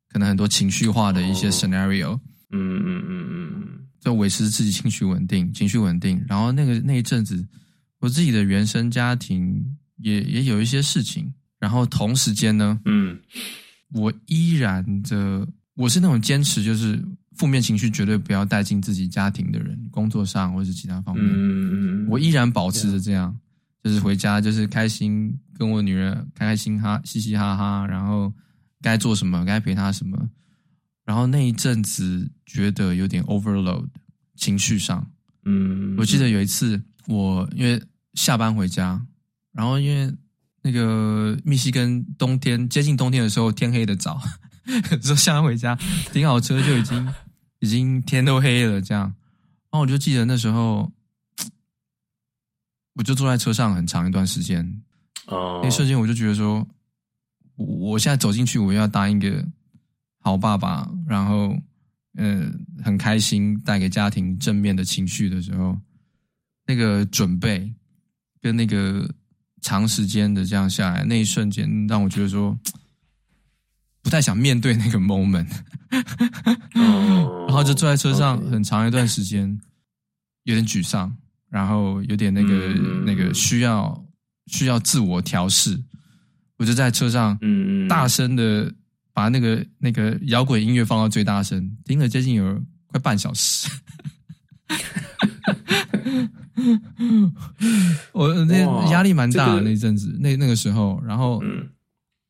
[0.08, 2.18] 可能很多情绪化的一些 scenario，
[2.50, 6.20] 嗯嗯嗯嗯嗯，就维持自己情绪稳定，情绪稳定。
[6.26, 7.46] 然后那个那一阵子，
[8.00, 11.32] 我自己的原生家庭也也有一些事情，
[11.64, 13.18] 然后同时间呢，嗯。
[13.92, 17.00] 我依然的，我是那种坚持，就是
[17.36, 21.24] 负面情绪绝对不要带进自己家庭的人，工作上或者是其他方面。
[21.24, 23.32] 嗯，我依然保持着这样，
[23.84, 28.32] 就是回家就是开心，跟我女儿开开心哈，嘻嘻哈哈，然后
[28.82, 30.18] 该做什么该陪她什么。
[31.04, 33.86] 然后那一阵子觉得有点 overload
[34.34, 35.08] 情绪上。
[35.44, 37.80] 嗯，我记得有一次我因为
[38.14, 39.00] 下班回家，
[39.52, 40.12] 然后因为。
[40.66, 44.18] 那个密西根冬天接近冬天的时候，天黑的早，
[45.02, 45.76] 说下班回家，
[46.10, 47.14] 停好车就已经
[47.58, 49.02] 已经天都黑了，这样。
[49.02, 50.90] 然后我就记得那时候，
[52.94, 54.82] 我就坐在车上很长一段时间。
[55.26, 56.66] 哦，那瞬间我就觉得说，
[57.56, 59.46] 我现在走进去，我要当一个
[60.20, 61.54] 好爸爸，然后
[62.14, 65.78] 嗯、呃，很开心带给家庭正面的情绪的时候，
[66.66, 67.70] 那个准备
[68.40, 69.06] 跟那个。
[69.64, 72.54] 长时间的这样下来，那一瞬间让我觉得说，
[74.02, 75.48] 不太想面对那个 moment，
[77.46, 79.58] 然后就坐在车上很长一段时间，
[80.42, 81.10] 有点沮丧，
[81.48, 82.74] 然后有点那个
[83.06, 84.04] 那个需要
[84.48, 85.82] 需要自我调试，
[86.58, 87.38] 我就在车上
[87.88, 88.70] 大声的
[89.14, 93.66] 把那个那个摇滚音乐放到最大声，听了接近有快半小时。
[98.12, 101.42] 我那压力蛮大的那阵子，那那个时候，然后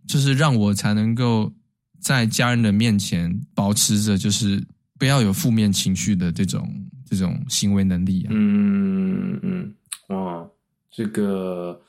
[0.07, 1.53] 就是让我才能够
[2.01, 4.63] 在家人的面前保持着，就是
[4.99, 6.69] 不要有负面情绪的这种
[7.05, 8.29] 这种行为能力啊。
[8.31, 9.75] 嗯嗯，
[10.09, 10.47] 哇，
[10.91, 11.81] 这个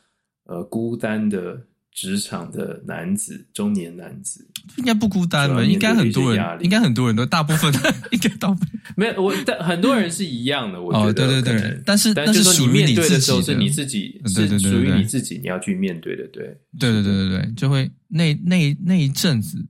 [0.45, 1.61] 呃孤单的
[1.95, 5.63] 职场的男子，中年男子应该不孤单吧？
[5.63, 7.73] 应该很多人，应该很多人都大部分
[8.11, 8.53] 应该都
[8.97, 9.23] 没有。
[9.23, 11.81] 我但很多人是一样的，我觉得、哦、对对对。
[11.85, 16.27] 但是但是属于你面对的时候是你自己，是属于你自己，你要去面对的。
[16.27, 19.65] 对对对对对对，就会那那那一阵子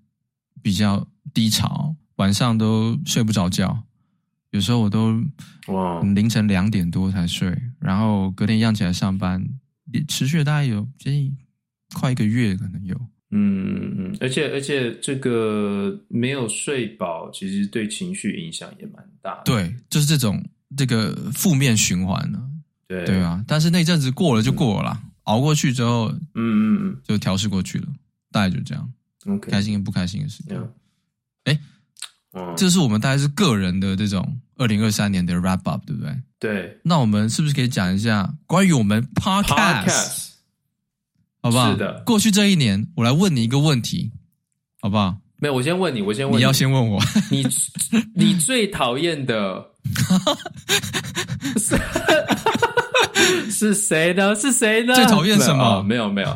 [0.64, 3.84] 比较低潮，晚上都睡不着觉。
[4.50, 5.22] 有时候我都
[5.68, 9.46] 哇凌晨两点多才睡，然后隔天一样起来上班，
[10.08, 11.38] 持续了大概有接近
[11.94, 12.96] 快一个月，可能有。
[13.32, 19.42] 嗯嗯，而且而且这个没有睡饱，其实对情绪影响也蛮大的。
[19.46, 20.42] 对，就是这种
[20.78, 22.42] 这个负面循环呢。
[22.88, 27.88] 对对啊，但是那阵子过了就过了，熬过去之后，嗯嗯嗯，就调试过去了，
[28.32, 28.94] 大概就这样。
[29.26, 30.70] OK，开心跟不开心的事情。
[31.46, 31.60] 哎、
[32.56, 36.16] 这是我们大概是个人的这种二零二三年的 wrap up，对不对？
[36.40, 36.80] 对。
[36.84, 40.30] 那我们是不是可以讲一下关于我们 podcast，, podcast
[41.46, 41.72] 好不好？
[41.72, 42.02] 是的。
[42.08, 44.12] 过去这一年，我来问你一个问题，
[44.82, 45.16] 好不好？
[45.38, 47.46] 没有，我先问你，我先问你，你要先问我，你
[48.16, 49.64] 你最讨厌的
[51.60, 51.78] 是
[53.52, 54.34] 是谁呢？
[54.34, 54.96] 是谁呢？
[54.96, 55.64] 最讨厌什么？
[55.64, 56.36] 哦、没有，没有。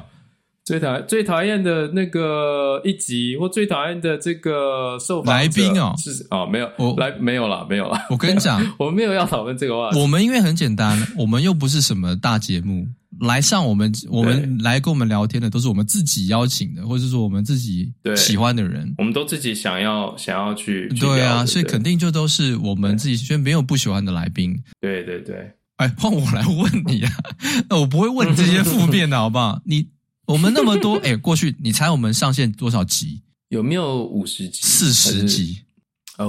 [0.64, 7.98] 最讨最讨厌的那个一集，或最讨厌的这个受访来宾哦，是哦，没有，我来没有了，没有了。
[8.12, 10.00] 我跟你讲， 我们没有要讨论这个话题。
[10.00, 12.86] 我们因为很简单，我们又不是什么大节目，
[13.20, 20.88] 来上我们我们来跟我们聊天的都是我们自己邀请的，或者是说我们自己喜欢的人，我们都自己想要想要去。
[21.00, 24.58] 对啊，所以肯定就都是我们自己，所以没有不喜欢的来宾。
[24.80, 27.12] 对对对，哎，换我来问你啊，
[27.70, 29.62] 那我不会问你这些负面的 好不好？
[29.66, 29.88] 你。
[30.26, 33.20] 我们那么多， 哎、欸，过去你猜我们上线多少集？
[33.48, 34.60] 有没有五十集？
[34.62, 35.58] 四十集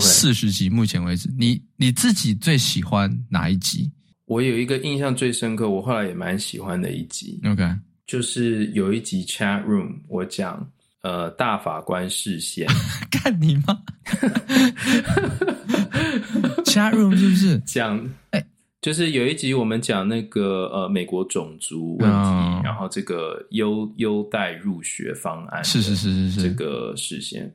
[0.01, 0.71] 四十集。
[0.71, 3.91] 目前为止，你你自己最喜欢哪一集？
[4.31, 7.65] 我有一个印象最深刻，我后来也蛮喜欢的一集，OK，
[8.07, 10.65] 就是有一集 Chat Room，我讲
[11.03, 12.69] 呃大法官视线，
[13.11, 13.83] 干你吗？
[16.65, 18.47] Chat Room 是不是 讲哎？
[18.81, 27.53] 就是有一集我们讲那个呃美国种族问题，哦、然后这个优优待入学方案是是是是是这个实现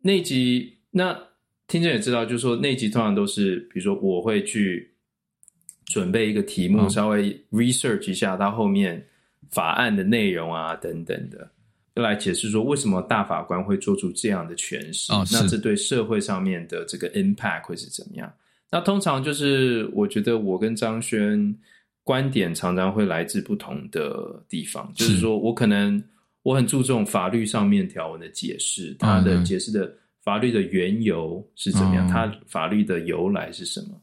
[0.00, 1.14] 那集，那
[1.66, 4.90] 听众也知道，就是说那集通常都是比如说我会去
[5.88, 9.04] 准备一个题目，稍微 research 一下它后面
[9.50, 11.50] 法案的内容啊等等的，
[11.96, 18.32] 就来解释说为什么大法官会做出这样的诠释，哦、那这对社会上面的这个 impact 会是怎么样？
[18.70, 21.56] 那通常就是，我觉得我跟张轩
[22.04, 25.06] 观点常常会来自不同的地方，是。
[25.06, 26.02] 就是说我可能
[26.42, 29.90] 我很注重法律上面条文的解释，它的解释的
[30.22, 33.98] 法律的缘由是怎么样，它法律的由来是什么。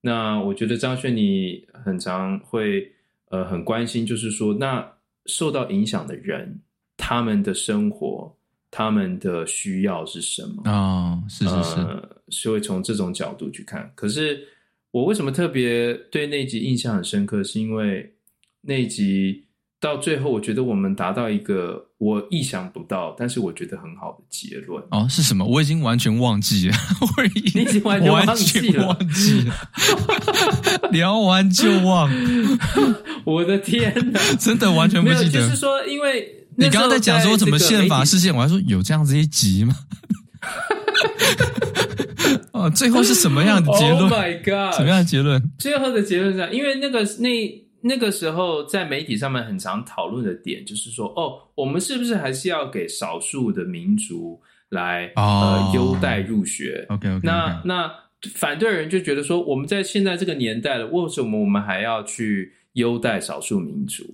[0.00, 2.90] 那我觉得张轩你很常会
[3.30, 4.86] 呃很关心，就是说那
[5.26, 6.60] 受到影响的人
[6.96, 8.34] 他们的生活。
[8.72, 10.62] 他们的需要是什么？
[10.70, 13.90] 哦，是是是，呃，是会从这种角度去看。
[13.96, 14.46] 可是
[14.92, 17.42] 我为什么特别对那集印象很深刻？
[17.42, 18.08] 是因为
[18.60, 19.44] 那集
[19.80, 24.82] 到最后，我觉得我们达到一个我意想不到，但是我觉得很好的结论。
[24.90, 25.44] 哦，是什么？
[25.44, 26.76] 我已经完全忘记了，
[27.16, 32.10] 我已经完全忘记了，忘记了，聊完就忘。
[33.24, 35.30] 我的天哪， 真的完全不记得。
[35.30, 36.36] 就是说，因为。
[36.56, 39.74] 你刚刚在讲说怎么宪法事件，我还说有这样子一集吗？
[42.52, 44.74] 哦，最后是什么样的结论？Oh my god！
[44.76, 45.42] 什么样的结论？
[45.58, 47.30] 最后的结论是，因为那个那
[47.82, 55.24] 那个时候在媒体上面很常讨论的点，就是说，哦，我们是不是还是要给少数的民族来、oh.
[55.24, 57.20] 呃优待入学？OK OK, okay.
[57.22, 57.60] 那。
[57.64, 57.94] 那那
[58.34, 64.04] 反对人就觉得说，我们在现在这个年代了，为什么我们还要去优待少数民族？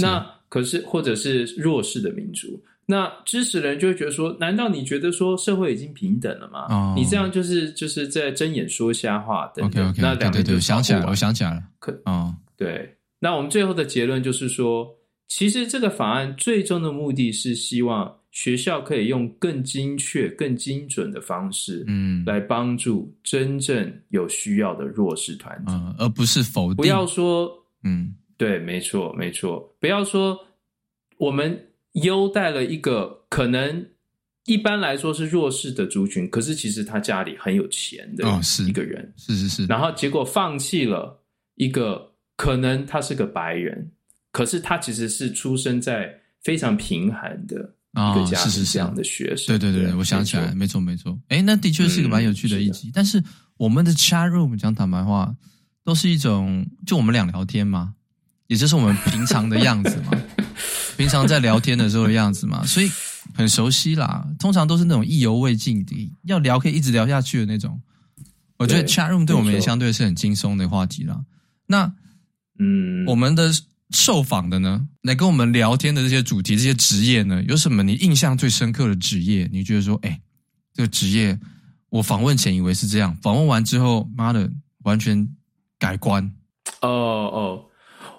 [0.00, 6.66] 那可是，或者是弱势的民族，那支持的人就会觉得说：难道你觉得说社会已经平等了吗？
[6.68, 9.82] 哦、你这样就是就是在睁眼说瞎话等等。
[9.88, 11.62] OK OK，那两个对对对，想起来了，我想起来了。
[11.78, 12.94] 可哦，对。
[13.24, 14.94] 那我们最后的结论就是说，
[15.28, 26.76] 其实这个法案最终的目的是希望学校可以用更精确、更精准的方式，嗯，来帮助真正有需要的弱势团体，嗯，而不是否定。
[26.76, 27.50] 不要说，
[27.82, 28.14] 嗯。
[28.36, 29.74] 对，没错，没错。
[29.80, 30.38] 不要说
[31.16, 33.86] 我们优待了一个可能
[34.44, 38.24] 一般来说是弱势的族群，可是其实他家里很有钱的
[38.68, 39.66] 一个人，哦、是，是是是。
[39.66, 41.18] 然后结果放弃了
[41.54, 43.90] 一个可能他是个白人，
[44.32, 46.12] 可是他其实是出生在
[46.42, 47.56] 非常贫寒的
[47.92, 49.54] 一个家庭这样的学生。
[49.54, 51.18] 哦、对对对，对我想起来，没错没错。
[51.28, 52.86] 哎，那的确是一个蛮有趣的一集。
[52.86, 53.22] 嗯、是但是
[53.56, 55.34] 我们的 chat room 讲坦白话，
[55.84, 57.94] 都是一种就我们俩聊天嘛。
[58.46, 60.10] 也就是我们平常的样子嘛，
[60.98, 62.90] 平常在聊天的时候的样子嘛，所以
[63.32, 64.22] 很熟悉啦。
[64.38, 67.80] 通常都是那种意犹未尽的，要聊可以一直聊下去的那种。
[68.58, 71.24] 我觉得 chat room 对我们也相对是很轻松的话题啦。
[71.66, 71.90] 那，
[72.58, 73.50] 嗯，我们的
[73.90, 79.48] 受访的呢，来跟我们聊天的这些主题、这些职业呢，有什么你印象最深刻的职业？
[79.52, 80.20] 你觉得说，哎，
[80.72, 81.38] 这个职业
[81.90, 84.50] 我访问前以为是这样，访问完之后，妈的，
[84.84, 85.28] 完全
[85.78, 86.24] 改观。
[86.80, 87.64] 哦哦，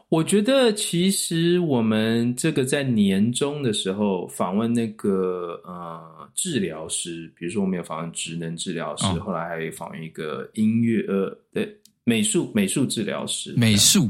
[0.09, 14.09] 我觉得其实我们这个在年终的时候访问那个呃治疗师，比如说我们有访问职能治疗师，哦、后来还访问一个音乐呃对美术美术治疗师，美术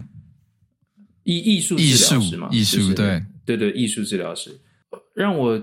[1.26, 3.24] 艺艺术治疗师嘛，艺术、就是、对。
[3.46, 4.50] 对对艺术治疗师，
[5.14, 5.62] 让我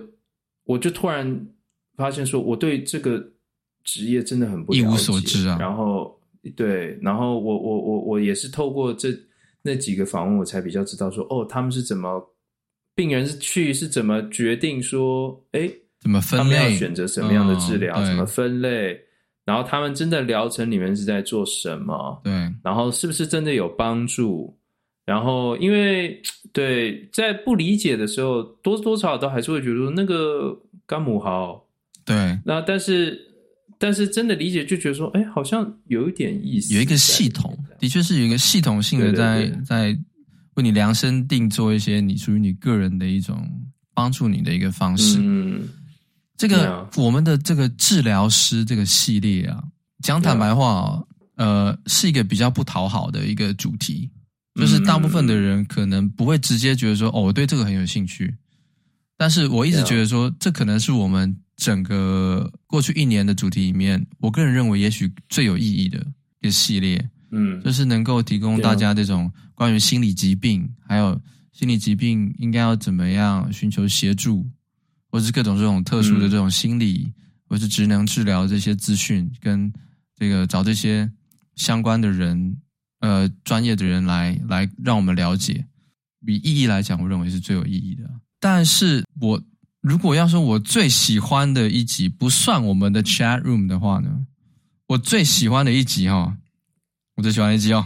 [0.64, 1.48] 我就突然
[1.96, 3.18] 发现说我对这个
[3.82, 6.16] 职业真的很一无所知啊，然后。
[6.56, 9.10] 对，然后我我我我也是透过这
[9.62, 12.20] 那几个访问，我才比较知道说，哦，他们是怎么，
[12.96, 19.00] 病人是去是怎么决定说，哎，怎么分类，他们要选择什么样的治疗，哦、怎么分类，
[19.44, 22.32] 然后他们真的疗程里面是在做什么，对，
[22.64, 24.52] 然后是不是真的有帮助，
[25.04, 26.20] 然后因为
[26.52, 31.64] 对，在不理解的时候，多多少少都还是会觉得那个干母好，
[32.04, 33.28] 对，那但是。
[33.78, 36.72] 但是真的理解，就觉得说，哎，好像有一点意思。
[36.72, 39.98] 有一个系统，的确是有一个系统性的在在
[40.54, 43.44] 为你量身定做一些你属于你个人的一种
[43.92, 45.18] 帮助你的一个方式。
[45.20, 45.68] 嗯，
[46.36, 49.60] 这个我们的这个治疗师这个系列啊，
[50.00, 51.02] 讲坦白话，
[51.34, 54.08] 呃，是一个比较不讨好的一个主题，
[54.54, 58.34] 就是大部分的人可能不会直接觉得说，哦，我对这个很有兴趣。
[59.16, 61.36] 但是我一直觉得说，这可能是我们。
[61.54, 66.04] 整个过去一年的主题里面，我个人认为也许最有意义的
[66.40, 71.20] 一个系列，嗯，就是能够提供大家这种关于心理疾病，还有
[71.52, 74.44] 心理疾病应该要怎么样寻求协助，
[75.08, 77.12] 或是各种这种特殊的这种心理，
[77.48, 79.72] 或是职能治疗这些资讯，跟
[80.16, 81.08] 这个找这些
[81.54, 82.56] 相关的人，
[83.02, 85.64] 呃，专业的人来来让我们了解，
[86.26, 88.10] 以意义来讲，我认为是最有意义的。
[88.40, 89.40] 但是我。
[89.82, 94.10] 如果要说我最喜欢的一集，不算我们的 chat room 的话呢，
[94.86, 96.36] 我最喜欢的一集哈，
[97.16, 97.84] 我最喜欢的一集哦，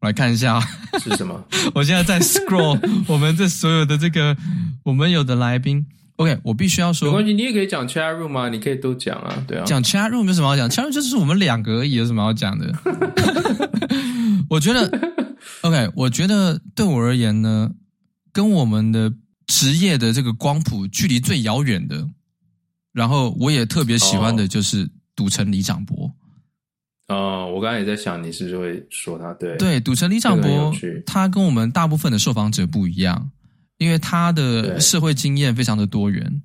[0.00, 1.40] 我来看一下啊，是什么？
[1.76, 4.36] 我现在在 scroll 我们这所有的这个
[4.82, 5.86] 我们有的来宾
[6.16, 12.74] ，OK，我必须要说，没关系，你也可以讲 chat room 啊，你可以都讲啊，对啊，讲 chat room 有什么好讲？chat room 就是我们两个而已，有什么好讲的？
[14.50, 14.90] 我觉得
[15.62, 17.70] OK，我觉得对我而言呢，
[18.32, 19.12] 跟我们的。
[19.50, 22.06] 职业的这个光谱距离最遥远的，
[22.92, 24.86] 然后我也特别喜欢的就是
[25.16, 26.12] 赌城李长博。
[27.06, 29.32] 哦，我刚才也在想，你是不是会说他？
[29.32, 30.70] 对对，赌城李长博，
[31.06, 33.30] 他跟我们大部分的受访者不一样，
[33.78, 36.42] 因为他的社会经验非常的多元，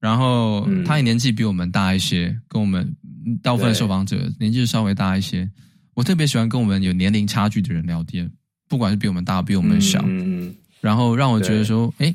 [0.00, 2.92] 然后他也年纪比我们大一些，跟我们
[3.40, 5.48] 大部分的受访者年纪稍微大一些。
[5.94, 8.30] 我特别喜欢跟我们有年龄差距的人聊天，
[8.68, 12.14] 不管是比我们大，比我们小，嗯，然后让我觉得说，哎。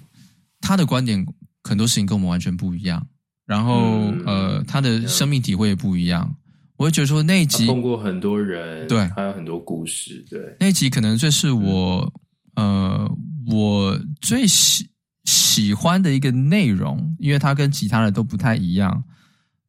[0.59, 1.23] 他的观点
[1.63, 3.05] 很多事情跟我们完全不一样，
[3.45, 6.35] 然后、嗯、呃，他的生命体会也不一样。
[6.77, 12.11] 我会觉得说那一集碰过很多人，对，还有很多故事，对，那一集可能最是我、
[12.55, 14.89] 嗯、呃我最喜
[15.25, 19.03] 喜欢的一个内容，因为它跟其他的都不太一样。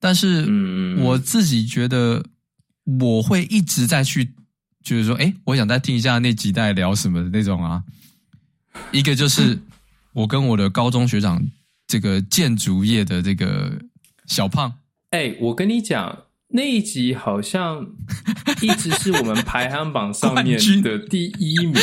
[0.01, 0.47] 但是
[1.01, 2.25] 我自己觉得
[3.01, 4.33] 我会一直在去，
[4.83, 7.83] 就是说，哎，我想再听一下那几代聊什么的那种啊。
[8.93, 9.59] 一个就是。
[10.15, 11.41] 我跟我的高中学长，
[11.87, 13.79] 这个建筑业的这个
[14.27, 14.73] 小胖，
[15.11, 17.87] 哎、欸，我跟你讲，那一集好像
[18.61, 21.75] 一直是我们排行榜上面的第一名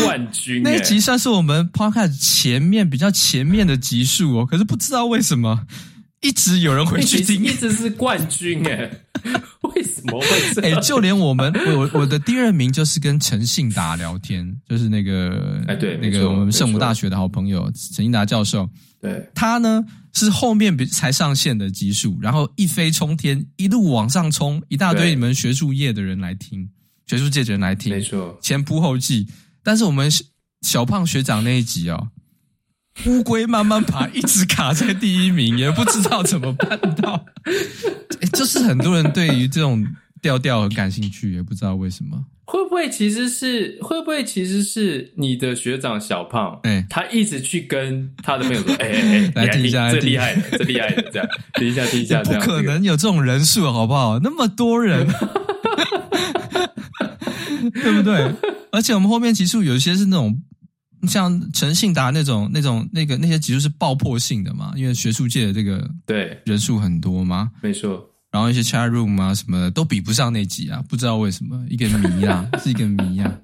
[0.00, 0.60] 冠军、欸。
[0.60, 5.66] 那一集算是我们 Podcast 前面比较前面的集数哦，可是不知道为什么
[6.20, 9.04] 一直有人回去听， 一直是冠军哎、欸。
[9.74, 10.72] 为什么会这样？
[10.72, 18.68] 哎、欸，就连我们，我我的第二名就是跟陈信达聊天，就是那个，哎，对，那个我们圣母大学的好朋友陈信达教授，
[19.00, 26.68] 对，他呢是后面才上线的集数，然后一飞冲天，一路往上冲，一大堆你们学术业的人来听，
[27.06, 29.26] 学术界的人来听，没错，前仆后继。
[29.62, 30.10] 但是我们
[30.62, 32.08] 小胖学长那一集哦，
[33.06, 37.24] 乌龟慢慢爬，一直卡在第一名，也不知道怎么办到。
[38.20, 39.86] 哎，就是很多人对于这种
[40.20, 42.24] 调调很感兴趣，也不知道为什么。
[42.44, 46.58] 会不会其实是会不会其实是你的学长小胖？
[46.62, 54.18] 哎，他一直去跟他的朋友说：“哎哎哎， 来听一下，最厉害的，最厉害的，这样听一下，听一下。”不可能有这种人数，好不好？
[54.20, 55.06] 那么多人，
[57.74, 58.32] 对不对？
[58.72, 60.40] 而且我们后面其实有一些是那种
[61.06, 68.04] 像陈信达那种那种那个那些集数是爆破性的嘛，因为学术界的这个对人数很多嘛，没错。
[68.30, 73.38] 然后一些 chat room 啊什么的都比不上那集啊，不知道为什么，一个谜啊， 是一个谜啊。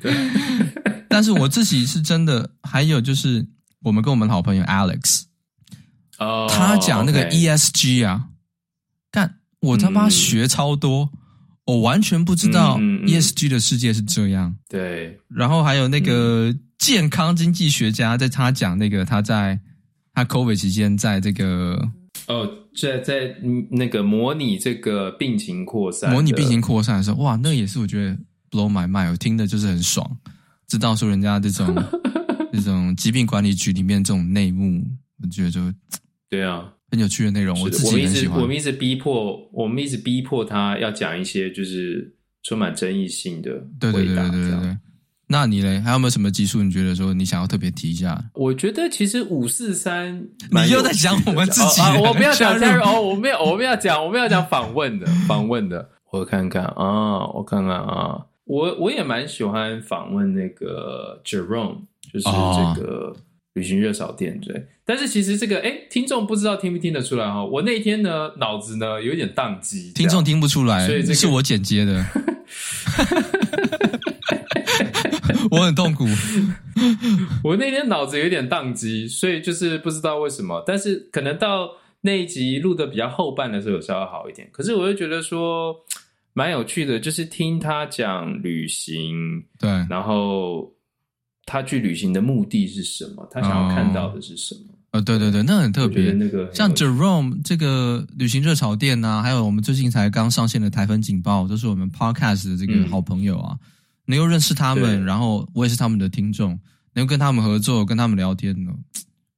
[0.00, 0.12] 对，
[1.08, 3.46] 但是我自己是真的，还有就是
[3.82, 5.22] 我们跟我们好朋友 Alex，
[6.18, 8.26] 哦，他讲那个 ESG 啊，
[9.10, 11.10] 干、okay，我他妈学超多。
[11.12, 11.18] 嗯
[11.70, 14.54] 我完全不知道 ESG 的世界是这样。
[14.68, 19.58] 对，然后还有那个健康经济学家，在他讲那个他在
[20.12, 21.80] 他 COVID 期间，在这个
[22.26, 23.34] 哦，在在
[23.70, 28.16] 那个模拟这个病情扩散，模拟病情扩散的时候，哇，那也是我觉得
[28.50, 30.10] blow my mind，我听的就是很爽，
[30.66, 31.74] 知道说人家这种
[32.52, 34.82] 这种疾病管理局里面这种内幕，
[35.22, 35.60] 我觉得就
[36.28, 36.72] 对啊。
[36.90, 38.40] 很有趣的内容，我自己很喜欢。
[38.40, 43.50] 我们一直逼迫，我们一直逼迫他要讲一些就是充满争议性的。
[43.78, 44.76] 对对对对对对。
[45.28, 46.60] 那你嘞，还有没有什么技术？
[46.60, 48.20] 你觉得说你想要特别提一下？
[48.34, 52.00] 我觉得其实五四三，你又在讲我们自己、哦啊。
[52.00, 55.88] 我不要讲 哦，我没有，我们要讲，我们要讲访问的， 访问的。
[56.10, 61.82] 我看看啊，我看看啊，我我也蛮喜欢访问那个 Jerome，
[62.12, 63.14] 就是这个。
[63.14, 63.16] 哦
[63.54, 67.44] 旅行热炒店，对，但是其实这个，哎，听众不知道听不听得出来哈？
[67.44, 72.06] 我那天呢，脑子呢有点宕机，听众听不出来，所以这个是我剪接的，
[75.50, 76.06] 我很痛苦。
[77.42, 81.70] 我那天脑子有点宕机，所以就是不知道为什么，但是可能到
[82.02, 84.48] 那一集录的比较后半的时候有稍微好一点。
[84.52, 85.74] 可是我又觉得说
[86.34, 90.72] 蛮有趣的，就是听他讲旅行，对，然后。
[91.50, 93.28] 他去旅行的目的是什么？
[93.28, 94.60] 他想要看到的是什么？
[94.92, 96.12] 哦，哦对对对，那很特别。
[96.12, 103.58] 那个像 Jerome 这个旅行热潮店啊，还有我们最近才刚上线的台风警报，都是我们 Podcast 的这个好朋友啊。
[103.60, 103.66] 嗯、
[104.04, 106.56] 能够认识他们，然后我也是他们的听众，
[106.94, 108.70] 能够跟他们合作，跟他们聊天呢，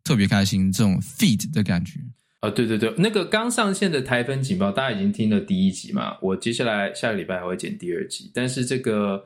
[0.05, 0.71] 特别开心。
[0.71, 1.99] 这种 feed 的感觉
[2.41, 6.19] 啊、哦，对对对，那个刚上线的台风警报，大家已经听了第一集嘛。
[6.21, 9.25] 我接下来下个礼拜还会剪第二集，但是这个。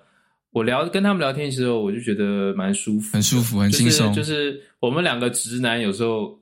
[0.56, 4.10] 我聊跟他们聊天的时候，我就觉得蛮舒服，很舒服，很轻松。
[4.14, 6.34] 就是我们两个直男有时候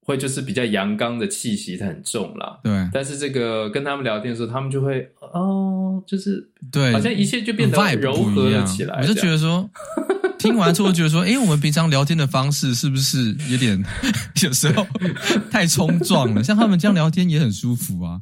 [0.00, 2.58] 会就是比较阳刚的气息很重啦。
[2.64, 2.72] 对。
[2.92, 8.98] 但是这个跟他们聊天的时候，他们就会哦，就是对，好像一切就变得柔和了起来。
[9.00, 9.70] 我就觉得说，
[10.40, 13.80] 听完之后觉得说，哎、欸，我们平常聊天的方式是不是有点
[14.42, 14.84] 有时候
[15.52, 16.42] 太冲撞了？
[16.42, 18.20] 像他们这样聊天也很舒服啊。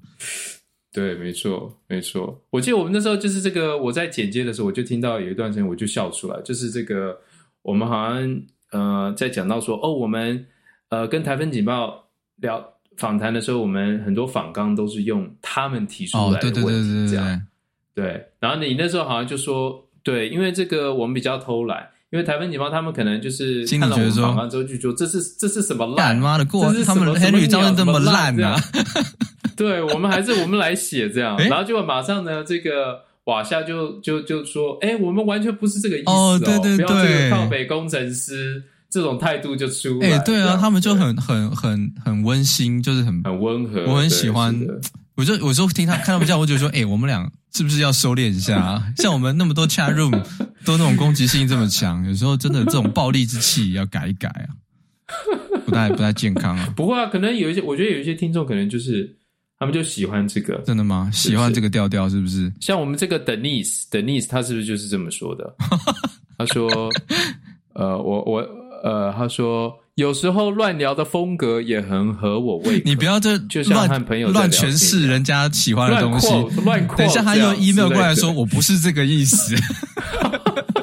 [0.93, 2.41] 对，没错，没错。
[2.51, 6.41] 我记得我们那时候就是这个，我在剪接的时候，我就听到有一段时间，我就笑出来。
[6.43, 7.17] 就是这个，
[7.63, 10.45] 我们好像呃在讲到说，哦，我们
[10.89, 12.65] 呃跟台风警报聊
[12.97, 17.43] 访谈的时候，我们很多访纲都是用他们提出来的问题，哦、对对对对对这样。
[17.95, 28.57] 对，然后你那时候好像就说，对，因为这个我们比较偷懒，因为台风警报他们可能就是看了我们访纲之后就说，这是这是什么烂妈的过，他们黑女张的这么烂啊。
[29.61, 44.59] 对，我们还是我们来写这样，然后结果马上呢，这个瓦夏就就就说，哎，我们完全不是这个意思哦，对对对，不要这个靠北工程师这种态度就出来，哎，对啊，他们就很很很很温馨，就是很很温和，我很喜欢，
[45.17, 48.83] 我就有时候听他看他们这样，我就说， 哎，我们俩是不是要收敛一下啊？
[48.97, 50.11] 像我们那么多 chat room
[50.65, 54.49] 都那种攻击性这么强，有时候真的这种暴力之气要改一改啊，
[55.67, 56.73] 不太不太健康啊。
[56.75, 59.17] 不会啊，可能有一些，我觉得有一些听众可能就是。
[59.61, 61.11] 他们就喜欢这个，真的吗？
[61.13, 62.51] 喜欢这个调调是不是？
[62.61, 65.55] 像我们这个 Denise，Denise，他是不是就是这么说的？
[66.39, 66.91] 他说
[67.77, 68.41] ：“呃，我我
[68.83, 72.85] 呃，他说有时候乱聊的风格也很合我胃口。
[72.87, 76.29] 你不要这就像和朋友乱诠释人家喜欢的东西，
[76.65, 76.97] 乱扩。
[76.97, 79.55] 等一下他用 email 过来说，我不是这个意思。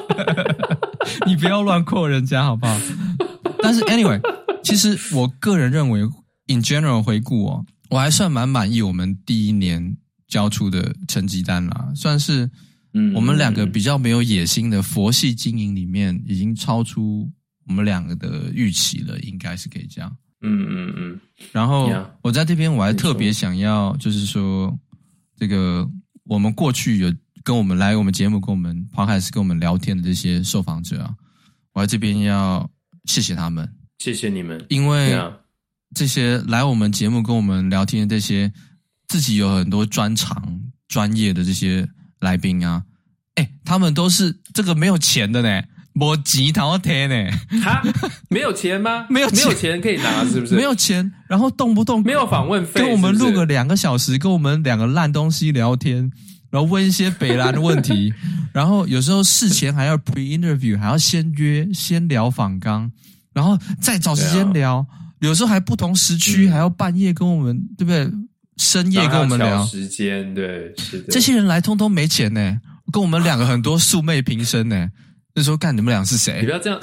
[1.26, 2.80] 你不要乱扩人家好不好？
[3.60, 4.20] 但是 anyway，
[4.62, 6.02] 其实我个人认为
[6.46, 7.64] ，in general 回顾哦。
[7.90, 12.50] 我还算蛮满意我们第一年交出的成绩单啦，算是
[13.14, 17.30] 我们两个比较没有野心的佛系经营里面，已经超出
[17.66, 20.16] 我们两个的预期了，应该是可以这样。
[20.42, 21.20] 嗯嗯嗯。
[21.52, 21.90] 然后
[22.22, 24.76] 我在这边我还特别想要，就是说
[25.36, 25.88] 这个
[26.24, 27.12] 我们过去有
[27.42, 31.14] 跟我们来我们节目、跟我们 Podcast、跟我们聊天的这些受访者啊，
[31.72, 32.68] 我在这边要
[33.04, 33.66] 谢谢他们，
[33.98, 35.18] 谢谢你们，因为。
[35.94, 38.52] 这些来我们节目跟我们聊天的这些
[39.08, 41.88] 自己有很多专长、专业的这些
[42.20, 42.82] 来宾啊，
[43.36, 45.62] 哎，他们都是这个没有钱的呢，
[45.94, 47.30] 没钱他要贴呢，
[47.62, 47.82] 哈，
[48.28, 49.06] 没有钱吗？
[49.08, 50.54] 没有钱，没有钱可以拿，是不是？
[50.54, 56.10] 没有钱，然后动不动没有访问费，跟我们录个两个小时，跟我们两个烂东西聊天，
[56.50, 58.12] 然后问一些北兰的问题，
[58.52, 62.90] 然后有时候事前还要 pre interview，还要先约先聊访纲，
[63.32, 64.86] 然后再找时间聊，
[65.20, 68.10] 有时候还不同时区，还要半夜跟我们，对不对？
[68.56, 69.64] 深夜跟我们聊。
[69.64, 71.12] 时间，对，是的。
[71.12, 72.60] 这些人来通通没钱呢，
[72.92, 74.88] 跟我们两个很多素昧平生呢。
[75.34, 76.40] 那时候干你们俩是谁？
[76.40, 76.80] 你不要这样，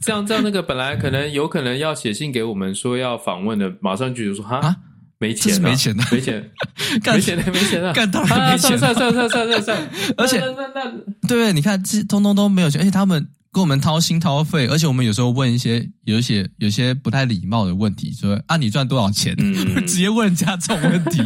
[0.00, 4.56] 这 样这样，那个本来可能有可能要写信给我们说要访问的，马上就说哈？
[4.58, 4.76] 啊，
[5.18, 6.50] 没钱，没钱 的，没钱，
[7.04, 11.28] 没钱 的，没钱的，干当然没钱，算算算算算算，而且那那。
[11.28, 13.24] 对，你看这通通都没有钱，而且他们
[13.56, 19.34] 跟我们掏心掏肺，而且我们有时候问一些有一些有些不太礼貌的问题，说啊你赚多少钱？
[19.88, 21.22] 直接问人家这种问题，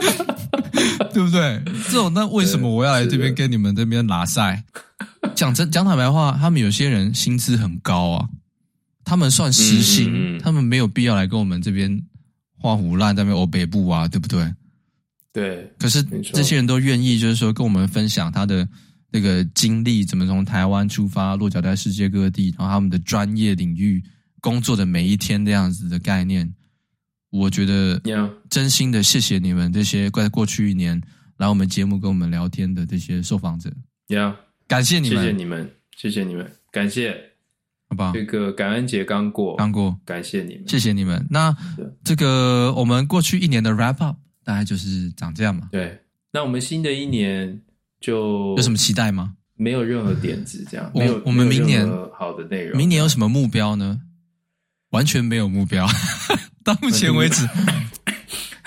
[1.12, 1.62] 对不对？
[1.90, 4.64] 这种那为什么我要来这边跟你们这边拉赛？
[5.34, 8.28] 讲真，讲坦白话，他们有些人薪资很高啊，
[9.04, 12.02] 他们算时薪，嗯嗯嗯，他们没有必要来跟我们这边
[12.56, 14.50] 画胡烂，在那边欧北部啊，对不对？
[15.34, 15.70] 对。
[15.78, 18.66] 可是这些人都愿意，就是说跟我们分享他的
[19.12, 24.02] 那个经历，怎么从台湾出发，落脚在世界各地，然后他们的专业领域
[24.40, 26.52] 工作的每一天这样子的概念，
[27.30, 28.00] 我觉得，
[28.48, 31.00] 真心的谢谢你们这些在过去一年
[31.36, 33.70] 来我们节目跟我们聊天的这些受访者
[34.08, 34.34] ，Yeah.
[34.66, 37.12] 感谢你们，谢谢你们，谢谢你们，感谢，
[37.88, 38.12] 好不好？
[38.12, 41.26] 这个感恩节刚过，刚过，感谢你们，谢谢你们。
[41.28, 41.54] 那
[42.02, 45.68] 这个我们过去一年的 wrap up 大概就是长这样嘛？
[45.70, 45.98] 对。
[46.32, 47.60] 那我们新的一年
[48.02, 49.34] 就有什么期待吗？
[49.56, 50.90] 没有任何点子，这样。
[50.92, 54.00] 我没有我们明年好的内容，明年有什么目标呢？
[54.90, 55.86] 完全没有目标，
[56.62, 57.48] 到目前为止。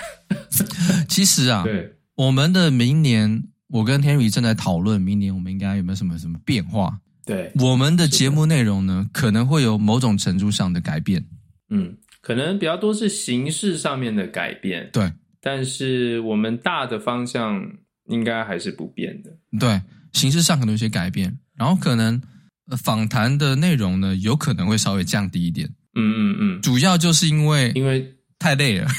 [1.08, 3.44] 其实啊，对，我们的明年。
[3.68, 7.00] 我跟 Henry 正在讨论明年我们应该有没有什么什么变化。
[7.26, 11.26] 对，我们的节目内容呢，可能会有某种程度上的改变。
[11.68, 14.88] 嗯，可能比较多是形式上面的改变。
[14.92, 17.60] 对，但是我们大的方向
[18.08, 19.30] 应该还是不变的。
[19.58, 19.80] 对，
[20.12, 22.20] 形式上可能有些改变，然后可能
[22.76, 25.68] 访谈的内容呢，有可能会稍微降低一点。
[25.94, 28.88] 嗯嗯嗯，主要就是因为因为太累了。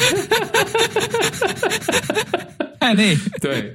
[2.90, 3.72] 太累， 对，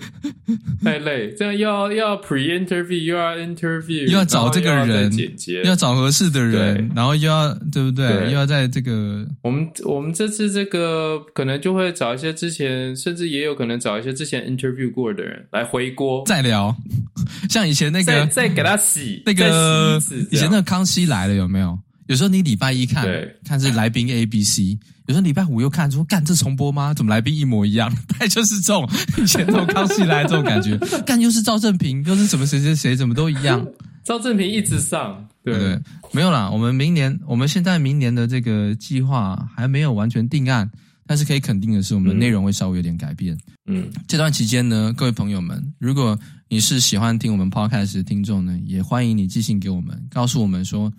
[0.84, 5.12] 太累，这样又要又要 pre interview，又要 interview，又要找这个人，
[5.48, 8.08] 又要找合适的人，然后又要对不对？
[8.08, 16.24] 对，又要在这个，我们我们这次这个可能就会找一些之前，甚至也有可能找一些之前 interview 过的人来回锅。
[16.26, 16.76] 再聊，
[17.50, 20.00] 像以前那个再，再给他洗那个
[20.32, 21.78] 以前那个康熙来了有没有？
[22.08, 23.08] 有时候你礼拜一看，
[23.44, 24.78] 看是来宾 A B C。
[25.08, 26.94] 有时候礼拜五又看说，干这重播吗？
[26.94, 27.94] 怎么来宾一模一样？
[28.08, 30.78] 大概就是这种以前这种康熙来这种感觉。
[31.06, 33.66] 干又是赵正平，又是什么谁谁谁，怎么都一样。
[34.04, 35.80] 赵正平一直上，对，
[36.12, 36.50] 没有啦。
[36.50, 40.70] 我们明年，我们现在明年的这个计划还没有完全定案，
[41.08, 43.36] 但是可以肯定的是，我们的内容会稍微有点改变。
[43.66, 46.18] 嗯，这段期间呢，各位朋友们，如果
[46.50, 50.92] 你是喜欢听我们 podcast 的听众呢，也欢迎你寄信给我们，告诉我们说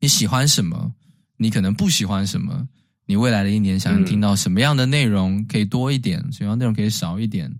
[0.00, 0.92] 你喜欢什么，
[1.36, 2.66] 你可能不喜欢什么。
[3.06, 7.52] 你未来的一年想听到什么样的内容可以多一点，什么样内容可以少一点？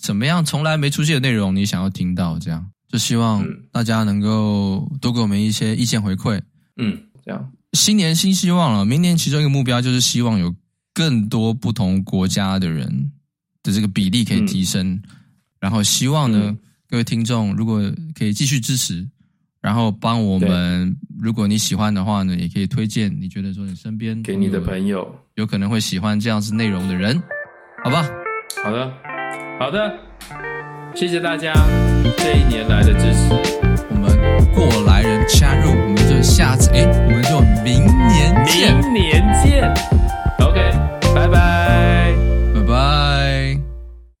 [0.00, 2.38] 什么样从来没出现的内容你想要听到？
[2.38, 6.40] 这样就希望大家能够多给我们一些意见回馈。
[6.76, 8.84] 嗯，这样新年新希望了。
[8.84, 10.54] 明年其中一个目标就是希望有
[10.92, 13.12] 更多不同国家的人
[13.62, 15.02] 的这个比例可以提升，嗯、
[15.60, 16.58] 然后希望呢，嗯、
[16.88, 17.80] 各位听众如果
[18.14, 19.08] 可以继续支持。
[19.68, 27.22] 然后帮我们，如果你喜欢的话呢，也可以推荐，你觉得说你身边给你的朋友，有可能会喜欢这样子内容的人。
[27.84, 28.02] 好吧。
[28.64, 28.90] 好的
[29.60, 29.92] 好的，
[30.94, 31.52] 谢谢大家
[32.16, 33.28] 这一年来的支持。
[33.90, 34.08] 我们
[34.54, 38.74] 过来人加入，我们就下次，哎，我们就明年见。
[38.80, 39.68] 明年见。
[40.38, 40.72] OK，
[41.14, 41.57] 拜拜。